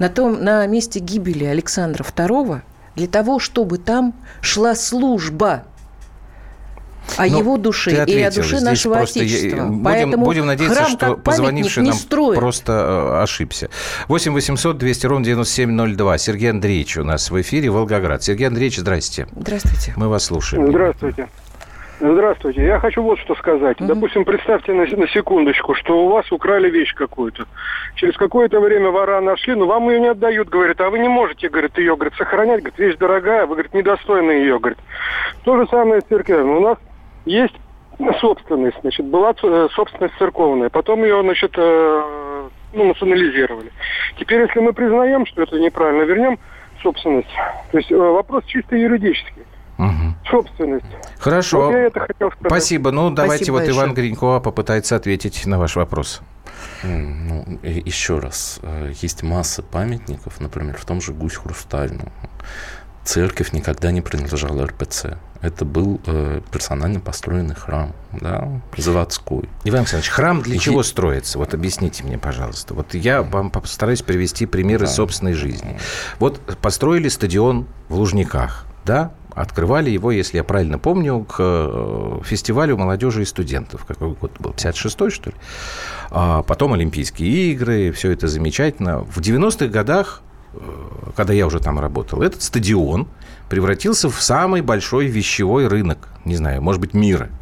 [0.00, 2.62] на, том, на месте гибели Александра II
[2.96, 5.62] для того, чтобы там шла служба.
[7.16, 9.64] О Но его душе и о душе нашего Отечества.
[9.64, 12.38] Будем, Поэтому будем надеяться, храм, что позвонивший нам строит.
[12.38, 13.70] просто э, ошибся.
[14.08, 16.18] 8 800 200 ровно 9702.
[16.18, 18.22] Сергей Андреевич у нас в эфире Волгоград.
[18.22, 19.26] Сергей Андреевич, здрасте.
[19.36, 19.94] Здравствуйте.
[19.96, 20.68] Мы вас слушаем.
[20.68, 21.28] Здравствуйте.
[21.98, 22.62] Здравствуйте.
[22.62, 23.78] Я хочу вот что сказать.
[23.78, 23.86] Mm-hmm.
[23.86, 27.46] Допустим, представьте на, на секундочку, что у вас украли вещь какую-то.
[27.94, 31.48] Через какое-то время вора нашли, но вам ее не отдают, говорят, а вы не можете,
[31.48, 34.78] говорит, ее, говорит, сохранять, говорит, вещь дорогая, вы, говорит, недостойны ее, говорит.
[35.44, 36.58] То же самое с церковью.
[36.58, 36.76] У нас
[37.26, 37.54] есть
[38.20, 43.72] собственность, значит, была э, собственность церковная, потом ее, значит, э, ну, национализировали.
[44.18, 46.38] Теперь, если мы признаем, что это неправильно, вернем
[46.82, 47.28] собственность.
[47.72, 49.42] То есть э, вопрос чисто юридический.
[49.78, 50.30] Угу.
[50.30, 50.86] Собственность.
[51.18, 51.66] Хорошо.
[51.66, 52.50] Вот я это хотел сказать.
[52.50, 52.90] Спасибо.
[52.92, 53.84] Ну, давайте Спасибо вот большое.
[53.84, 56.22] Иван Гринько попытается ответить на ваш вопрос.
[56.82, 62.10] Ну, еще раз, э, есть масса памятников, например, в том же Гусь Хрустальном.
[63.06, 65.16] Церковь никогда не принадлежала РПЦ.
[65.40, 69.48] Это был э, персонально построенный храм, да, заводской.
[69.64, 70.58] Иван Александрович, храм для И...
[70.58, 71.38] чего строится?
[71.38, 72.74] Вот объясните мне, пожалуйста.
[72.74, 74.92] Вот я вам постараюсь привести примеры да.
[74.92, 75.78] собственной жизни.
[76.18, 82.78] Вот построили стадион в Лужниках, да, Открывали его, если я правильно помню, к э, фестивалю
[82.78, 83.84] молодежи и студентов.
[83.84, 84.52] Какой год был?
[84.52, 85.36] 56-й, что ли?
[86.10, 89.00] А потом Олимпийские игры, все это замечательно.
[89.00, 90.22] В 90-х годах,
[90.54, 90.58] э,
[91.16, 93.08] когда я уже там работал, этот стадион
[93.48, 97.28] превратился в самый большой вещевой рынок, не знаю, может быть, мира–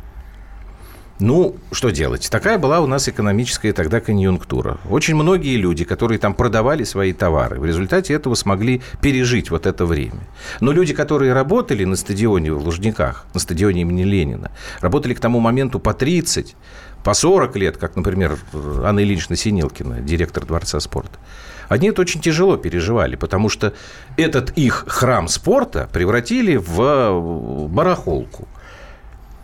[1.21, 2.29] ну, что делать?
[2.29, 4.79] Такая была у нас экономическая тогда конъюнктура.
[4.91, 9.87] Очень многие люди, которые там продавали свои товары, в результате этого смогли пережить вот это
[9.87, 10.27] время.
[10.61, 15.39] Но люди, которые работали на стадионе в Лужниках, на стадионе имени Ленина, работали к тому
[15.39, 16.57] моменту по 30,
[17.05, 21.17] по 40 лет, как, например, Анна Ильинична Синилкина, директор Дворца спорта,
[21.69, 23.73] они это очень тяжело переживали, потому что
[24.17, 28.49] этот их храм спорта превратили в барахолку.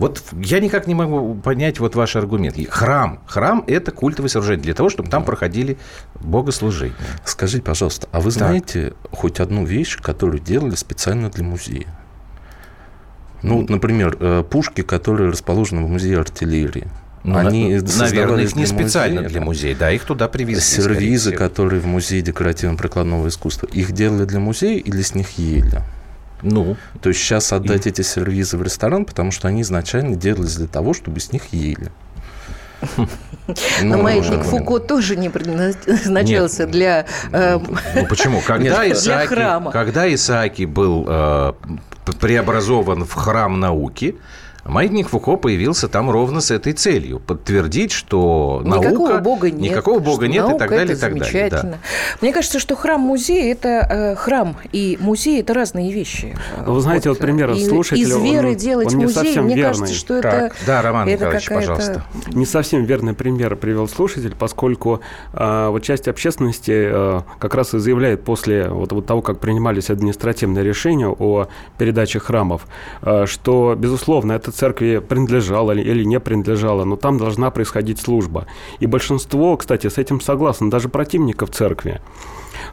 [0.01, 2.57] Вот я никак не могу понять вот ваш аргумент.
[2.71, 3.21] Храм.
[3.27, 5.77] Храм– это культовое сооружение для того, чтобы там проходили
[6.15, 6.97] богослужения.
[7.27, 9.19] Скажите, пожалуйста, а вы знаете так.
[9.21, 11.87] хоть одну вещь, которую делали специально для музея?
[13.43, 16.89] Ну, вот, например, э, пушки, которые расположены в музее артиллерии.
[17.23, 20.63] Ну, они, наверное, их не для специально музея, для музея, да, их туда привезли.
[20.63, 25.83] Сервизы, которые в музее декоративно-прикладного искусства, их делали для музея или с них ели?
[26.43, 26.77] Ну.
[27.03, 27.91] То есть сейчас отдать и...
[27.91, 31.91] эти сервизы в ресторан, потому что они изначально делались для того, чтобы с них ели.
[32.97, 33.07] Но
[33.83, 37.07] ну, маятник Фуко тоже не предназначался для...
[37.31, 37.59] Э,
[37.95, 38.41] ну почему?
[38.47, 41.53] Когда Исааки, когда Исааки был э,
[42.21, 44.17] преобразован в храм науки,
[44.65, 47.21] Маятник Фуко появился там ровно с этой целью.
[47.21, 49.23] Подтвердить, что никакого наука...
[49.23, 49.71] Бога нет.
[49.73, 51.51] Никакого Бога нет и так далее, и так далее.
[51.51, 51.79] Да.
[52.21, 56.37] Мне кажется, что храм-музей– это э, храм и музей– это разные вещи.
[56.65, 58.07] Вы знаете, вот, вот пример слушателя...
[58.07, 59.63] Из веры он, делать он музей, мне верный.
[59.63, 60.55] кажется, что так, это...
[60.67, 62.05] Да, Роман это Николаевич, пожалуйста.
[62.33, 65.01] Не совсем верный пример привел слушатель, поскольку
[65.33, 69.91] э, вот часть общественности э, как раз и заявляет после вот, вот того, как принимались
[69.91, 72.67] административные решения о передаче храмов,
[73.03, 78.47] э, что, безусловно, это церкви принадлежала или не принадлежала, но там должна происходить служба.
[78.79, 82.01] И большинство, кстати, с этим согласно, даже противников церкви.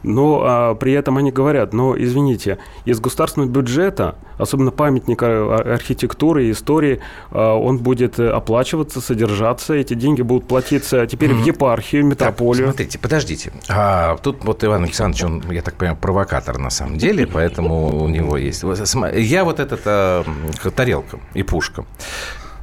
[0.02, 6.46] Но а, при этом они говорят, но извините, из государственного бюджета, особенно памятника а, архитектуры
[6.46, 11.42] и истории, а, он будет оплачиваться, содержаться, эти деньги будут платиться теперь mm-hmm.
[11.42, 12.66] в епархию, метрополию.
[12.66, 13.52] Так, смотрите, подождите.
[13.68, 18.08] А, тут вот Иван Александрович, он, я так понимаю, провокатор на самом деле, поэтому у
[18.08, 18.64] него есть...
[19.14, 20.24] Я вот этот а,
[20.74, 21.84] тарелка и пушка.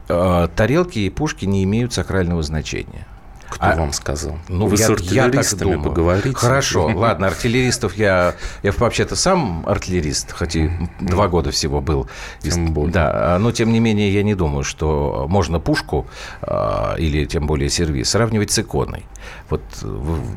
[0.07, 3.07] А, тарелки и пушки не имеют сакрального значения.
[3.55, 4.37] Кто а, вам сказал?
[4.49, 6.35] Ну, Вы я, с артиллеристами я поговорите.
[6.35, 8.35] Хорошо, ладно, артиллеристов я...
[8.63, 12.09] Я вообще-то сам артиллерист, хоть и два года всего был.
[12.39, 12.93] Тем более.
[12.93, 16.05] Да, но тем не менее я не думаю, что можно пушку
[16.41, 19.05] а, или тем более сервис сравнивать с иконой.
[19.49, 19.61] Вот,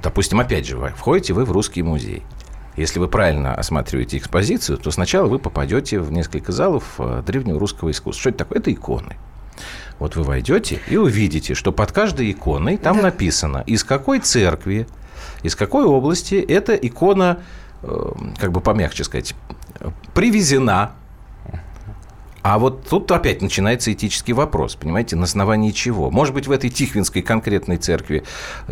[0.03, 2.23] допустим, опять же, вы входите вы в русский музей.
[2.77, 7.91] Если вы правильно осматриваете экспозицию, то сначала вы попадете в несколько залов а, древнего русского
[7.91, 8.21] искусства.
[8.21, 8.61] Что это такое?
[8.61, 9.17] Это иконы.
[9.99, 13.05] Вот вы войдете и увидите, что под каждой иконой там да.
[13.05, 14.87] написано, из какой церкви,
[15.43, 17.41] из какой области эта икона,
[17.83, 19.35] э, как бы помягче сказать,
[20.15, 20.93] привезена.
[22.43, 26.11] А вот тут опять начинается этический вопрос, понимаете, на основании чего?
[26.11, 28.23] Может быть, в этой Тихвинской конкретной церкви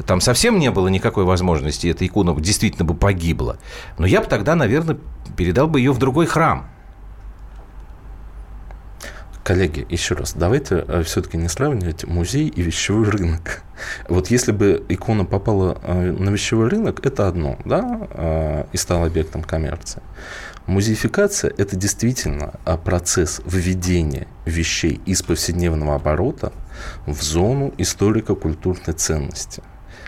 [0.07, 3.59] там совсем не было никакой возможности, эта икона действительно бы погибла.
[3.99, 4.99] Но я бы тогда, наверное,
[5.37, 6.71] передал бы ее в другой храм–
[9.47, 13.63] Коллеги, еще раз, давайте э, все-таки не сравнивать музей и вещевой рынок.
[14.09, 19.07] Вот если бы икона попала э, на вещевой рынок, это одно, да, э, и стала
[19.07, 20.03] объектом коммерции.
[20.67, 22.55] Музеификация– это действительно
[22.85, 26.53] процесс введения вещей из повседневного оборота
[27.07, 29.63] в зону историко-культурной ценности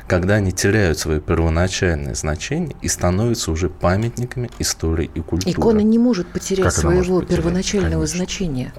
[0.09, 5.53] когда они теряют свое первоначальное значение и становятся уже памятниками истории и культуры.
[5.53, 7.45] Икона не может потерять как своего может потерять?
[7.45, 8.17] первоначального Конечно.
[8.17, 8.73] значения.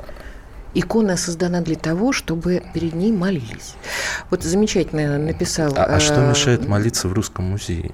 [0.73, 3.75] Икона создана для того, чтобы перед ней молились.
[4.29, 5.73] Вот замечательно написал...
[5.75, 7.91] А, а что э, мешает молиться в Русском музее?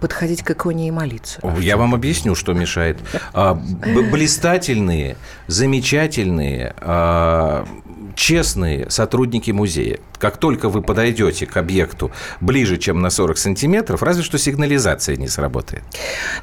[0.00, 1.40] подходить к иконе и молиться.
[1.58, 2.98] Я вам объясню, что мешает.
[3.32, 7.66] А, блистательные, замечательные, а,
[8.14, 10.00] честные сотрудники музея.
[10.18, 15.28] Как только вы подойдете к объекту ближе, чем на 40 сантиметров, разве что сигнализация не
[15.28, 15.82] сработает.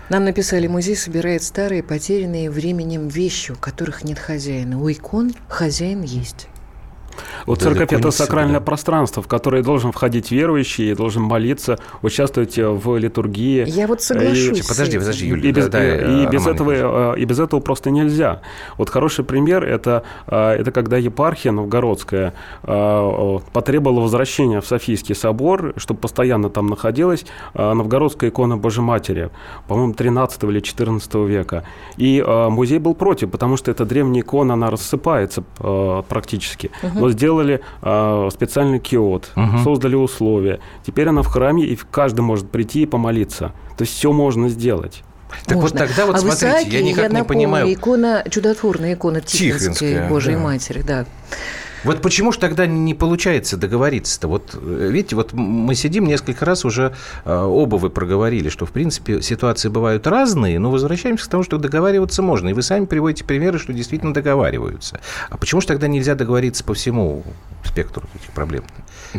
[0.10, 4.82] Нам написали, музей собирает старые, потерянные временем вещи, у которых нет хозяина.
[4.82, 6.48] У икон хозяин есть.
[7.46, 8.62] Вот церковь– это сакральное себя.
[8.62, 13.66] пространство, в которое должен входить верующий, должен молиться, участвовать в литургии.
[13.68, 14.60] Я вот соглашусь.
[14.60, 15.50] И, подожди, подожди, Юлия.
[15.50, 18.42] И без, да, и, и, без этого, и без этого просто нельзя.
[18.78, 26.50] Вот хороший пример это,– это когда епархия новгородская потребовала возвращения в Софийский собор, чтобы постоянно
[26.50, 29.30] там находилась новгородская икона Божьей Матери,
[29.68, 31.66] по-моему, 13 или 14 века.
[31.98, 35.44] И музей был против, потому что эта древняя икона, она рассыпается
[36.08, 36.72] практически.
[36.84, 39.58] Угу но сделали э, специальный киот, угу.
[39.64, 40.60] создали условия.
[40.86, 43.54] Теперь она в храме, и каждый может прийти и помолиться.
[43.78, 45.04] То есть все можно сделать.
[45.46, 45.80] Так Можно.
[45.80, 47.74] вот тогда вот а смотрите, Исааке, я никак я не понимаю.
[47.74, 50.42] Икона, чудотворная икона Тихвинской Тихвинская, Божьей да.
[50.42, 51.06] Матери, да.
[51.84, 54.28] Вот почему же тогда не получается договориться-то?
[54.28, 56.94] Вот э, видите, вот мы сидим несколько раз уже
[57.26, 61.58] э, оба вы проговорили, что в принципе ситуации бывают разные, но возвращаемся к тому, что
[61.58, 62.50] договариваться можно.
[62.50, 65.00] И вы сами приводите примеры, что действительно договариваются.
[65.30, 67.24] А почему же тогда нельзя договориться по всему
[67.64, 68.64] спектру этих проблем?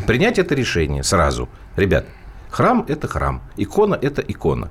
[0.07, 1.48] Принять это решение сразу.
[1.77, 2.07] Ребят,
[2.53, 4.70] Храм– это храм, икона– это икона,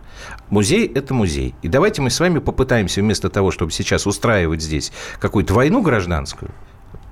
[0.51, 1.55] музей– это музей.
[1.63, 6.51] И давайте мы с вами попытаемся вместо того, чтобы сейчас устраивать здесь какую-то войну гражданскую,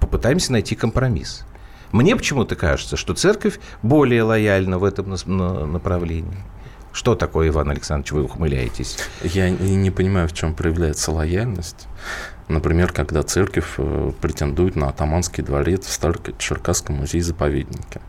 [0.10, 1.46] попытаемся найти компромисс.
[1.92, 5.12] Мне почему-то кажется, что церковь более лояльна в этом
[5.72, 6.38] направлении.
[6.92, 8.98] Что такое, Иван Александрович, вы ухмыляетесь?
[9.24, 11.88] Я не понимаю, в чем проявляется лояльность.
[12.48, 18.02] Например, когда церковь э, претендует на атаманский дворец в Старо-Черкасском музее-заповеднике.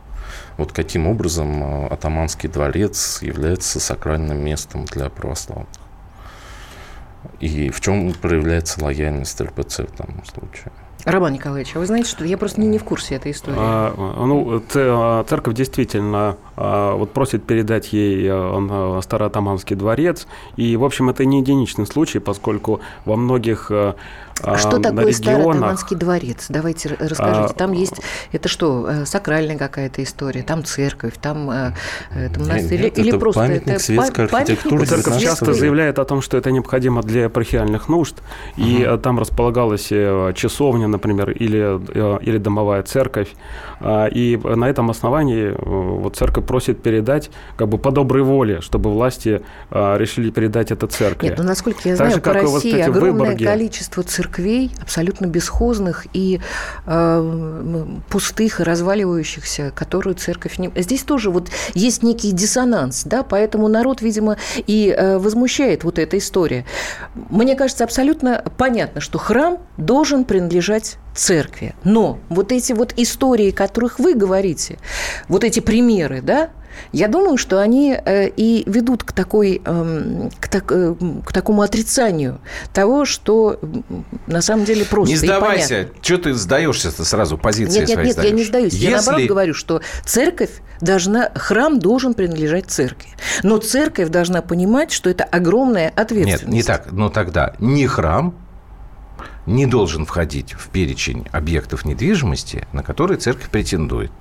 [0.56, 5.68] Вот каким образом э, атаманский дворец является сакральным местом для православных?
[7.40, 10.72] И в чем проявляется лояльность РПЦ в данном случае?
[11.04, 13.56] Роман Николаевич, а вы знаете, что я просто не, не в курсе этой истории.
[13.58, 20.26] А, ну, а, церковь действительно вот просит передать ей а, Староатаманский дворец.
[20.56, 23.70] И, в общем, это не единичный случай, поскольку во многих
[24.42, 26.46] а что а, такое Старотаманский дворец?
[26.48, 27.54] Давайте расскажите.
[27.54, 28.00] Там есть,
[28.32, 31.72] это что, э, сакральная какая-то история, там церковь, там э,
[32.14, 34.86] это монастырь, или, или просто памятник это светской архитектуры.
[34.86, 38.16] Церковь часто заявляет о том, что это необходимо для епархиальных нужд,
[38.56, 38.66] угу.
[38.66, 43.28] и там располагалась э, часовня, например, или, или домовая церковь,
[43.80, 48.90] а, и на этом основании вот церковь просит передать как бы по доброй воле, чтобы
[48.90, 51.28] власти решили передать это церкви.
[51.28, 56.40] Нет, ну насколько я знаю, по России огромное количество церквей абсолютно бесхозных и
[56.86, 60.72] э, пустых и разваливающихся, которые церковь не...
[60.74, 64.36] Здесь тоже вот есть некий диссонанс, да, поэтому народ, видимо,
[64.66, 66.66] и э, возмущает вот эта история.
[67.14, 71.74] Мне кажется, абсолютно понятно, что храм должен принадлежать церкви.
[71.84, 74.78] Но вот эти вот истории, о которых вы говорите,
[75.28, 76.50] вот эти примеры, да,
[76.92, 80.94] я думаю, что они э, и ведут к, такой, эм, к, так, э,
[81.24, 82.40] к такому отрицанию
[82.72, 83.58] того, что
[84.26, 85.88] на самом деле просто Не сдавайся.
[86.00, 88.30] Что ты сдаешься-то сразу, позиции Нет, нет, нет, сдаешь.
[88.30, 88.72] я не сдаюсь.
[88.72, 88.86] Если...
[88.86, 93.10] Я наоборот говорю, что церковь должна, храм должен принадлежать церкви.
[93.42, 96.44] Но церковь должна понимать, что это огромная ответственность.
[96.44, 96.92] Нет, не так.
[96.92, 98.34] Но тогда не храм,
[99.46, 104.12] не должен входить в перечень объектов недвижимости, на которые церковь претендует.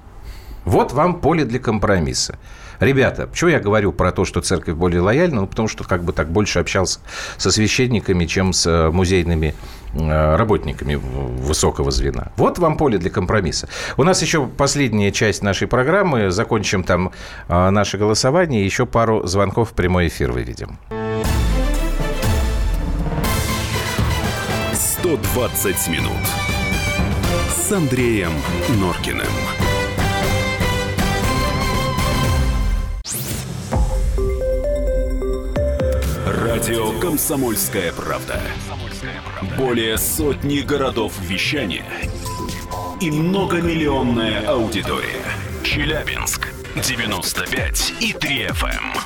[0.65, 2.37] Вот вам поле для компромисса.
[2.79, 5.41] Ребята, почему я говорю про то, что церковь более лояльна?
[5.41, 6.99] Ну, потому что как бы так больше общался
[7.37, 9.53] со священниками, чем с э, музейными
[9.93, 12.31] э, работниками высокого звена.
[12.37, 13.67] Вот вам поле для компромисса.
[13.97, 16.31] У нас еще последняя часть нашей программы.
[16.31, 17.11] Закончим там
[17.47, 18.63] э, наше голосование.
[18.63, 20.79] Еще пару звонков в прямой эфир выведем.
[25.01, 26.11] 120 минут
[27.49, 28.33] с Андреем
[28.79, 29.25] Норкиным.
[36.25, 38.41] Радио «Комсомольская правда».
[39.57, 41.85] Более сотни городов вещания
[42.99, 45.23] и многомиллионная аудитория.
[45.63, 48.97] Челябинск 95 и 3 FM.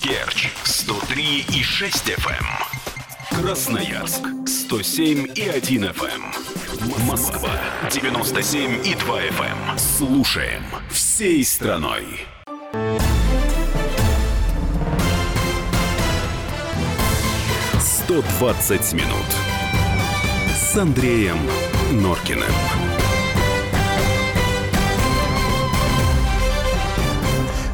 [0.00, 2.89] Керчь 103 и 6 FM.
[3.30, 7.06] Красноярск 107 и 1 FM.
[7.06, 7.50] Москва
[7.90, 9.78] 97 и 2 FM.
[9.78, 12.04] Слушаем всей страной.
[18.08, 19.26] «120 минут»
[20.52, 21.38] с Андреем
[21.92, 22.69] Норкиным.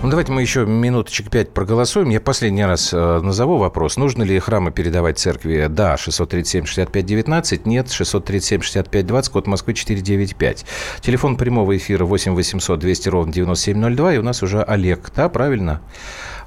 [0.06, 2.10] Ну, давайте мы еще минуточек пять проголосуем.
[2.10, 3.96] Я последний раз э, назову вопрос.
[3.96, 5.66] Нужно ли храмы передавать церкви?
[5.68, 7.62] Да, 637-65-19.
[7.64, 10.64] Нет, 637-65-20, код Москвы 495.
[11.00, 14.14] Телефон прямого эфира 8 800 200 ровно 9702.
[14.14, 15.82] И у нас уже Олег, да, правильно?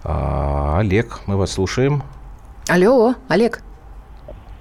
[0.06, 2.04] А, Олег, мы вас слушаем.
[2.70, 3.62] Алло, Олег.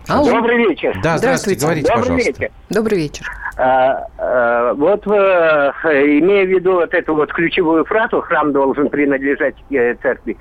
[0.09, 0.29] Алло.
[0.29, 0.99] Добрый вечер.
[1.05, 1.61] Да, здравствуйте, Здравствуйте.
[1.61, 2.43] говорите, Добрый пожалуйста.
[2.43, 2.53] вечер.
[2.71, 3.27] Добрый вечер.
[3.57, 9.57] А, а, вот э, имея в виду вот эту вот ключевую фразу «храм должен принадлежать
[9.71, 10.37] э, церкви»,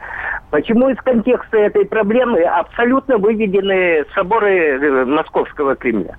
[0.51, 6.15] почему из контекста этой проблемы абсолютно выведены соборы э, Московского Кремля?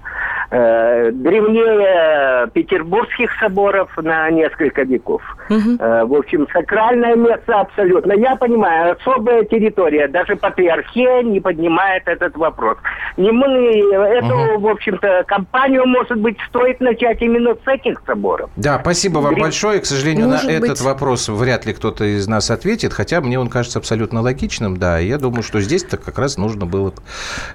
[0.50, 5.20] Древнее петербургских соборов на несколько веков.
[5.50, 8.12] Э, в общем, сакральное место абсолютно.
[8.12, 12.78] Я понимаю, особая территория, даже патриархия не поднимает этот вопрос.
[13.16, 13.46] Не мы,
[13.92, 18.51] эту, в общем-то, компанию, может быть, стоит начать именно с этих соборов.
[18.57, 19.80] Да, спасибо вам Грин- большое.
[19.80, 20.80] К сожалению, Может на этот быть.
[20.80, 25.01] вопрос вряд ли кто-то из нас ответит, хотя мне он кажется абсолютно логичным, да.
[25.01, 26.92] И я думаю, что здесь-то как раз нужно было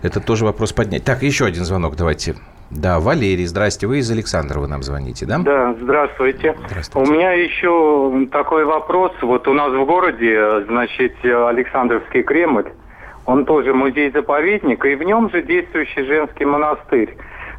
[0.02, 1.04] этот тоже вопрос поднять.
[1.04, 2.36] Так, еще один звонок давайте.
[2.70, 5.38] Да, Валерий, здрасте, вы из Александрова нам звоните, да?
[5.40, 6.56] Да, здравствуйте.
[6.68, 7.10] Здравствуйте.
[7.12, 9.12] У меня еще такой вопрос.
[9.22, 12.72] Вот у нас в городе, значит, Александровский Кремль,
[13.26, 17.16] он тоже музей-заповедник, и в нем же действующий женский монастырь.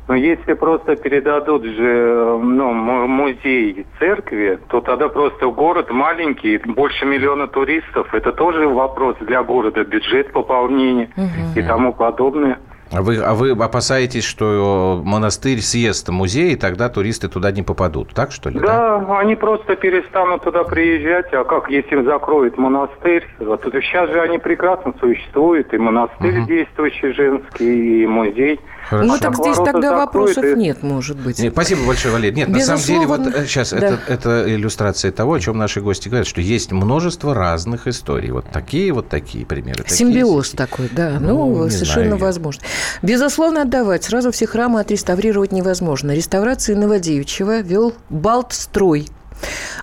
[0.07, 6.59] Но если просто передадут же э, ну, му- музей церкви, то тогда просто город маленький,
[6.59, 8.13] больше миллиона туристов.
[8.13, 11.09] Это тоже вопрос для города, бюджет пополнения
[11.57, 12.59] и тому подобное.
[12.95, 18.15] А вы, а вы опасаетесь, что монастырь съест музей, и тогда туристы туда не попадут,
[18.15, 18.61] так что ли?
[18.61, 21.33] Да, они просто перестанут туда приезжать.
[21.33, 23.25] А как, если им закроют монастырь?
[23.41, 25.75] Вот это сейчас же они прекрасно существуют.
[25.75, 28.61] И монастырь действующий женский, и музей.
[28.89, 29.09] Хорошо.
[29.09, 31.39] Ну, так здесь тогда закроют, вопросов и- нет, может быть.
[31.39, 32.37] Нет, спасибо большое, Валерий.
[32.37, 33.79] Нет, на самом деле, вот Безусловно, сейчас да.
[33.79, 38.31] это, это иллюстрация того, о чем наши гости говорят, что есть множество разных историй.
[38.31, 39.85] Вот такие, вот такие примеры.
[39.87, 40.67] Симбиоз такие.
[40.67, 41.17] такой, да.
[41.19, 42.63] Ну, Ну, совершенно знаю возможно.
[43.03, 44.05] Безусловно, отдавать.
[44.05, 46.13] Сразу все храмы отреставрировать невозможно.
[46.13, 49.09] Реставрации Новодевичьего вел Балтстрой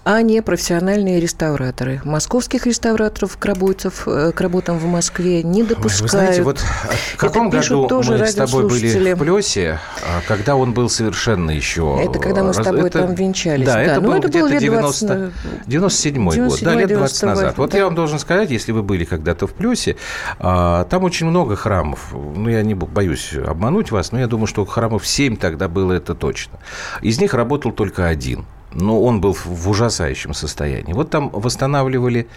[0.03, 2.01] а не профессиональные реставраторы.
[2.03, 6.01] Московских реставраторов к, работав- э, к работам в Москве не допускают.
[6.01, 10.21] Вы знаете, вот в каком пишут году тоже мы с тобой были в Плесе, а,
[10.27, 11.99] когда он был совершенно еще...
[12.03, 13.81] Это когда мы с тобой это- там венчались, Да, да.
[13.83, 15.07] это Ну, был это где-то лет 90...
[15.07, 15.33] 20,
[15.67, 17.43] 97 год, да, 97, лет 20 назад.
[17.43, 17.77] 98, Вот да.
[17.77, 19.97] я вам должен сказать, если вы были когда-то в Плесе,
[20.39, 22.13] а, там очень много храмов.
[22.13, 25.93] Ну, я не бо- боюсь обмануть вас, но я думаю, что храмов 7 тогда было,
[25.93, 26.59] это точно.
[27.01, 28.45] Из них работал только один.
[28.73, 30.93] Но он был в- ужасающем состоянии.
[30.93, 32.27] Вот там восстанавливали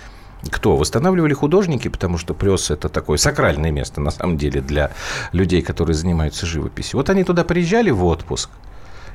[0.51, 0.77] кто?
[0.77, 4.91] Восстанавливали художники, потому что Плес– это такое сакральное место, на самом деле, для
[5.33, 6.99] людей, которые занимаются живописью.
[6.99, 8.51] Вот они туда приезжали в отпуск,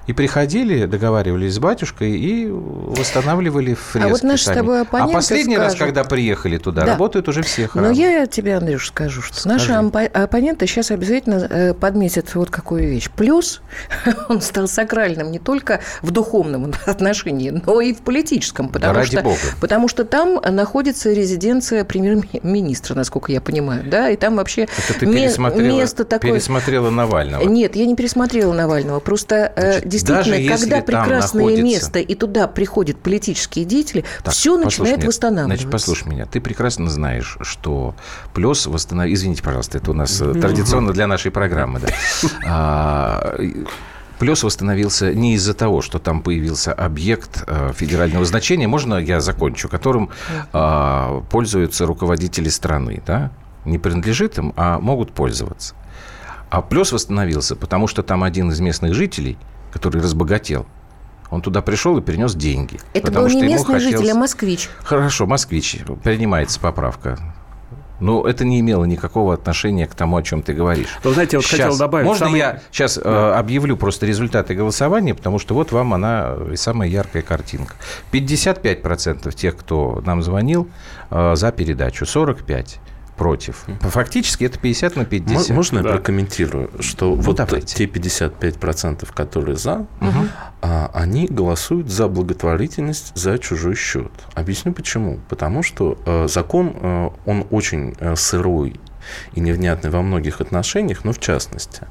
[0.10, 4.58] и приходили, договаривались с батюшкой и восстанавливали фрески вот наши с сами.
[4.58, 6.88] тобой А оппоненты последний раз, скажут- когда приехали туда, Да.
[6.94, 7.94] работают уже все Но храмы.
[7.94, 9.80] я тебе, Андрюш, скажу, что наши Скажи.
[9.88, 13.08] оппо- оппоненты сейчас обязательно э, подметят вот какую вещь.
[13.16, 13.62] Плюс
[14.30, 18.70] он стал сакральным не только в духовном отношении, но и в политическом.
[18.70, 19.38] Потому, ради что, бога.
[19.62, 23.84] потому что там находится резиденция премьер-министра, насколько я понимаю.
[23.86, 24.10] Да?
[24.10, 26.32] И там вообще Это ты пересмотрела, место такое...
[26.32, 27.44] пересмотрела Навального.
[27.48, 29.00] Нет, я не пересмотрела Навального.
[29.00, 34.34] Просто э, Значит, действительно, даже когда прекрасное находится- место, и туда приходят политические деятели, Так,
[34.34, 35.08] все начинает меня.
[35.08, 35.56] восстанавливаться.
[35.56, 36.26] Значит, послушай меня.
[36.26, 37.96] Ты прекрасно знаешь, что
[38.34, 39.18] плюс восстановить...
[39.18, 41.80] Извините, пожалуйста, это у нас э, традиционно для нашей программы.
[41.80, 41.88] Да.
[42.46, 43.36] А,
[44.20, 49.70] Плюс восстановился не из-за того, что там появился объект э, федерального значения, можно я закончу,
[49.70, 50.10] которым
[50.52, 53.32] а, пользуются руководители страны, да?
[53.64, 55.74] Не принадлежит им, а могут пользоваться.
[56.50, 59.38] А плюс восстановился, потому что там один из местных жителей,
[59.72, 60.66] который разбогател,
[61.30, 62.80] он туда пришел и принес деньги.
[62.94, 64.70] Это был не местный житель, хотелось- а москвич.
[64.84, 67.18] Хорошо, москвич, принимается поправка.
[68.00, 70.88] Но это не имело никакого отношения к тому, о чем ты говоришь.
[71.04, 73.02] Вы знаете, вот хотел добавить, Можно самый- я сейчас э,
[73.36, 77.76] объявлю просто результаты голосования, потому что вот вам она и самая яркая картинка.
[78.14, 80.70] 55% тех, кто нам звонил,
[81.12, 82.80] э, за передачу, 45%
[83.20, 83.66] против.
[83.82, 85.50] Фактически это 50 на 50.
[85.50, 85.90] Можно да.
[85.90, 87.76] я прокомментирую, что ну, вот давайте.
[87.76, 90.26] те 55%, которые за, угу.
[90.62, 94.12] они голосуют за благотворительность за чужой счет.
[94.36, 95.20] Объясню почему.
[95.28, 98.80] Потому что э, закон, э, он очень э, сырой
[99.34, 101.84] и невнятный во многих отношениях, но в частности.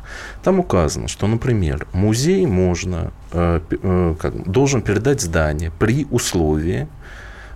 [0.43, 6.89] Там указано, что, например, музей можно, э, э, как, должен передать здание при условии,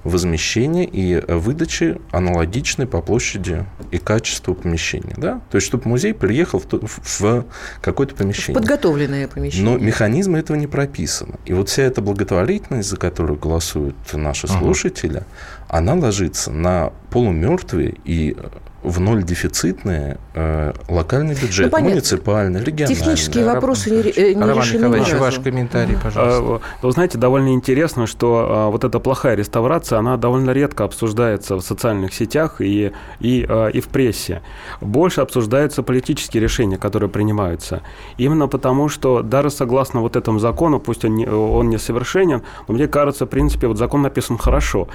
[0.05, 5.15] возмещения и выдачи аналогичной по площади и качеству помещения.
[5.17, 5.41] Да?
[5.51, 7.45] То есть, чтобы музей приехал в, в
[7.81, 8.55] какое-то помещение.
[8.55, 9.65] Подготовленное помещение.
[9.65, 11.37] Но механизмы этого не прописаны.
[11.45, 15.27] И вот вся эта благотворительность, за которую голосуют наши слушатели, ага.
[15.69, 18.37] она ложится на полумертвые и
[18.83, 22.97] в ноль дефицитные э, локальный бюджет, ну, муниципальный, региональный.
[22.97, 26.43] Технические вопросы не, э, не Роман решены Николаевич, ваш комментарий, пожалуйста.
[26.43, 31.57] А, вы знаете, довольно интересно, что а, вот эта плохая реставрация, она довольно редко обсуждается
[31.57, 34.43] в социальных сетях и, и, а, и в прессе.
[34.81, 37.83] Больше обсуждаются политические решения, которые принимаются.
[38.19, 42.89] Именно потому, что даже согласно вот этому закону, пусть он, не, он несовершенен, но мне
[42.89, 44.89] кажется, в принципе, вот закон написан хорошо.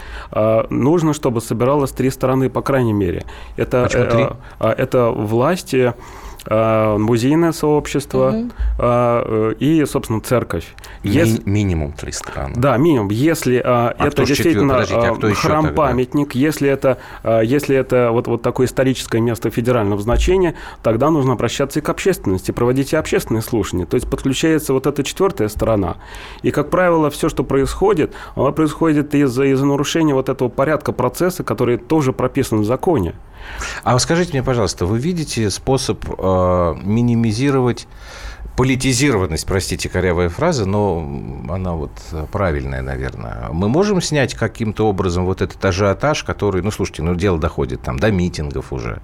[0.69, 3.23] Нужно, чтобы собиралось три стороны, по крайней мере.
[3.55, 5.93] Это это, э, это власти, э,
[6.49, 8.29] музейное сообщество
[8.77, 9.51] угу.
[9.59, 10.73] и, собственно, церковь.
[11.03, 11.39] Если...
[11.39, 12.53] Ми- минимум три страны.
[12.55, 13.09] Да, минимум.
[13.09, 19.49] Если а, это действительно а храм-памятник, если это, если это вот, вот такое историческое место
[19.49, 23.85] федерального значения, тогда нужно обращаться и к общественности, проводить и общественные слушания.
[23.85, 25.97] То есть подключается вот эта четвертая сторона.
[26.43, 31.43] И, как правило, все, что происходит, оно происходит из-за из нарушения вот этого порядка процесса,
[31.43, 33.13] который тоже прописан в законе.
[33.83, 36.13] А скажите мне, пожалуйста, вы видите способ э,
[36.83, 37.87] минимизировать
[38.57, 41.07] политизированность, простите, корявая фраза, но
[41.47, 41.91] она вот
[42.31, 43.49] правильная, наверное.
[43.51, 47.99] Мы можем снять каким-то образом вот этот ажиотаж, который, ну, слушайте, ну, дело доходит там
[47.99, 49.01] до митингов уже.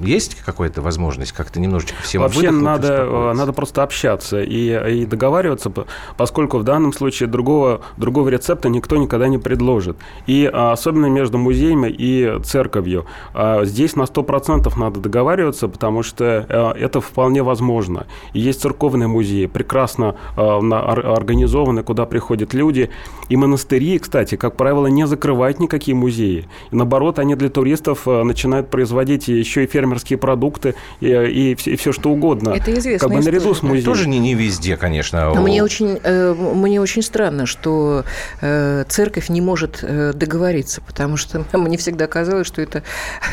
[0.00, 5.70] Есть какая-то возможность как-то немножечко всем Вообще надо, надо просто общаться и, и договариваться,
[6.16, 9.98] поскольку в данном случае другого, другого рецепта никто никогда не предложит.
[10.26, 13.06] И а, особенно между музеями и церковью.
[13.34, 18.05] А, здесь на 100% надо договариваться, потому что а, это вполне возможно.
[18.32, 22.90] И есть церковные музеи, прекрасно организованные, куда приходят люди.
[23.28, 26.48] И монастыри, кстати, как правило, не закрывают никакие музеи.
[26.70, 31.92] И наоборот, они для туристов начинают производить еще и фермерские продукты и, и, и все
[31.92, 32.50] что угодно.
[32.50, 33.08] Это известно.
[33.08, 33.84] Как бы наряду с музеем.
[33.84, 35.34] Тоже не, не везде, конечно.
[35.34, 38.04] Но мне очень, э, мне очень странно, что
[38.40, 42.82] э, церковь не может э, договориться, потому что мне всегда казалось, что это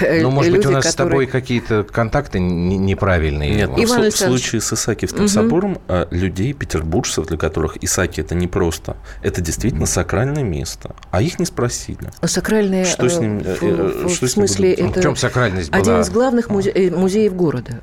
[0.02, 0.92] Ну, может люди, быть, у нас которые...
[0.92, 3.56] с тобой какие-то контакты неправильные.
[3.56, 5.28] Нет, Иван в, в случае с Исаакиевским угу.
[5.28, 5.78] собором
[6.12, 11.46] людей, петербуржцев, для которых Исаки это не просто, это действительно сакральное место, а их не
[11.46, 12.12] спросили.
[12.24, 15.00] Сакральное что с ним, в, в, что в смысле это...
[15.00, 15.82] В чем сакральность была?
[15.82, 17.82] Один из главных музе- э, музеев города.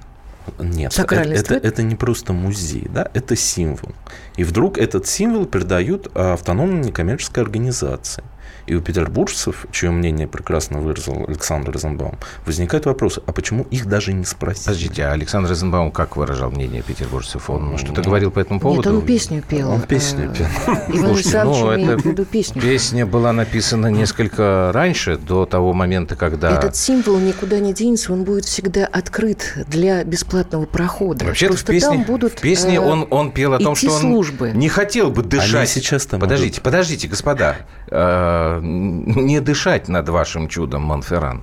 [0.58, 3.92] Нет, это, это, это не просто музей, да, это символ.
[4.36, 8.24] И вдруг этот символ передают автономной некоммерческой организации.
[8.66, 14.12] И у петербуржцев, чье мнение прекрасно выразил Александр Розенбаум, возникает вопрос, а почему их даже
[14.12, 14.64] не спросили?
[14.66, 17.50] Подождите, а Александр Розенбаум как выражал мнение петербуржцев?
[17.50, 18.90] Он что-то говорил по этому поводу?
[18.90, 19.70] Нет, он песню пел.
[19.70, 20.46] Он песню пел.
[20.88, 22.62] Иван Александрович ну, песню.
[22.62, 26.50] Песня была написана несколько раньше, до того момента, когда...
[26.50, 31.24] Этот символ никуда не денется, он будет всегда открыт для бесплатного прохода.
[31.24, 34.00] Вообще-то в песне, там будут в песне э, он, он пел о том, что он
[34.00, 34.52] службы.
[34.54, 35.54] не хотел бы дышать.
[35.54, 36.64] Они сейчас там Подождите, будут...
[36.64, 37.56] подождите, господа.
[37.90, 41.42] Э, не дышать над вашим чудом, Монферран.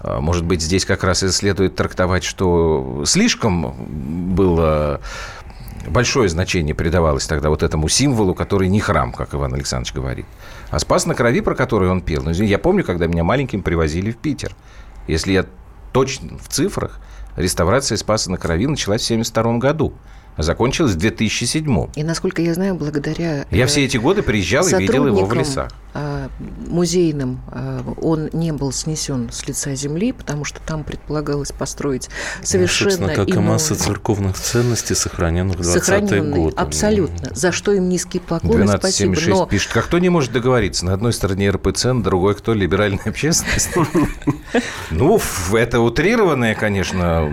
[0.00, 3.74] А, может быть, здесь как раз и следует трактовать, что слишком
[4.34, 5.00] было
[5.86, 10.26] большое значение придавалось тогда вот этому символу, который не храм, как Иван Александрович говорит.
[10.70, 14.10] А «Спас на крови», про который он пел, ну, я помню, когда меня маленьким привозили
[14.10, 14.56] в Питер.
[15.06, 15.44] Если я
[15.92, 17.00] точно в цифрах,
[17.36, 19.94] реставрация «Спаса на крови» началась в 1972 году
[20.38, 21.86] закончилась в 2007.
[21.94, 23.46] И, насколько я знаю, благодаря...
[23.50, 25.70] Я все эти годы приезжал и видел его в лесах.
[25.96, 26.28] А,
[26.66, 32.08] музейным а, он не был снесен с лица земли, потому что там предполагалось построить
[32.40, 33.40] ну, совершенно ну, как иного...
[33.40, 36.56] и масса церковных ценностей, сохраненных в 20-е годы.
[36.56, 37.30] Абсолютно.
[37.32, 39.36] За что им низкий поклон 1276 спасибо.
[39.36, 39.46] Но...
[39.46, 40.84] пишет, как кто не может договориться?
[40.84, 42.54] На одной стороне РПЦ, на другой кто?
[42.54, 43.70] Либеральная общественность?
[44.90, 45.20] Ну,
[45.52, 47.28] это утрированная, конечно,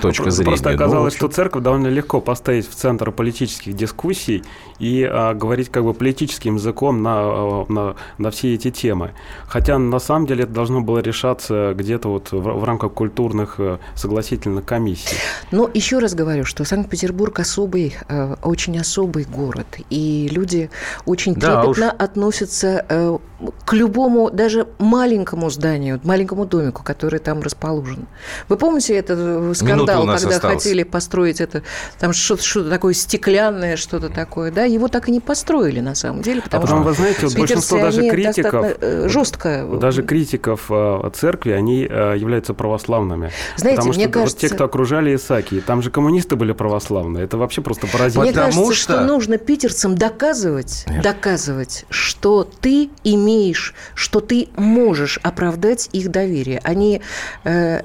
[0.00, 0.52] точка зрения.
[0.52, 4.44] Просто оказалось, что церковь довольно легко поставить в центр политических дискуссий
[4.78, 9.12] и а, говорить как бы политическим языком на, а, на, на все эти темы.
[9.46, 13.78] Хотя на самом деле это должно было решаться где-то вот в, в рамках культурных э,
[13.94, 15.16] согласительных комиссий.
[15.50, 20.70] Но еще раз говорю, что Санкт-Петербург особый, э, очень особый город, и люди
[21.06, 23.18] очень трепетно да, относятся э,
[23.64, 28.06] к любому, даже маленькому зданию, маленькому домику, который там расположен.
[28.48, 30.62] Вы помните этот скандал, когда осталось.
[30.62, 31.62] хотели построить это,
[31.98, 34.64] там что-то, что такое стеклянное, что-то такое, да?
[34.64, 37.78] Его так и не построили на самом деле, потому а что вы знаете, вот большинство
[37.78, 44.12] даже критиков, э, жестко, даже критиков э, церкви, они являются православными, знаете, потому что мне
[44.12, 48.24] кажется, вот те, кто окружали Исаки, там же коммунисты были православные, это вообще просто поразительно.
[48.24, 48.94] Мне кажется, что...
[48.94, 51.02] что нужно питерцам доказывать, Нет.
[51.02, 56.60] доказывать, что ты имеешь, что ты можешь оправдать их доверие.
[56.64, 57.00] Они
[57.44, 57.82] э,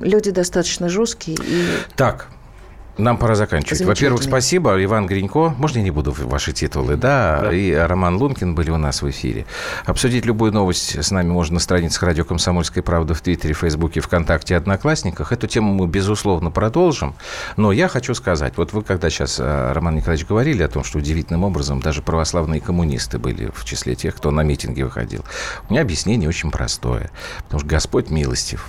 [0.00, 1.64] люди достаточно жесткие и...
[1.96, 2.28] Так,
[3.00, 3.82] нам пора заканчивать.
[3.82, 4.82] Во-первых, спасибо.
[4.82, 5.54] Иван Гринько.
[5.58, 6.96] Можно я не буду ваши титулы?
[6.96, 7.40] Да.
[7.42, 7.52] да.
[7.52, 9.46] И Роман Лункин были у нас в эфире.
[9.84, 14.56] Обсудить любую новость с нами можно на страницах радио «Комсомольская правда» в Твиттере, Фейсбуке, ВКонтакте,
[14.56, 15.32] Одноклассниках.
[15.32, 17.14] Эту тему мы, безусловно, продолжим.
[17.56, 20.98] Но я хочу сказать, вот вы когда сейчас, э, Роман Николаевич, говорили о том, что
[20.98, 25.24] удивительным образом даже православные коммунисты были в числе тех, кто на митинги выходил.
[25.68, 27.10] У меня объяснение очень простое.
[27.44, 28.66] Потому что Господь милостив.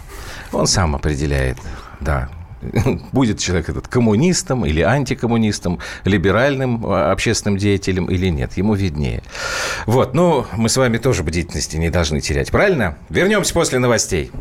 [0.51, 1.57] Он сам определяет,
[1.99, 2.29] да,
[3.11, 8.57] будет человек этот коммунистом или антикоммунистом, либеральным а, общественным деятелем или нет.
[8.57, 9.23] Ему виднее.
[9.85, 12.97] Вот, ну, мы с вами тоже бдительности не должны терять, правильно?
[13.09, 14.31] Вернемся после новостей.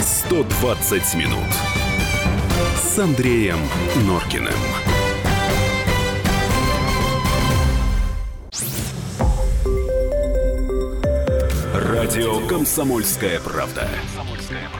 [0.00, 1.38] 120 минут
[2.76, 3.58] с Андреем
[4.06, 4.52] Норкиным.
[11.74, 13.88] Радио «Комсомольская правда».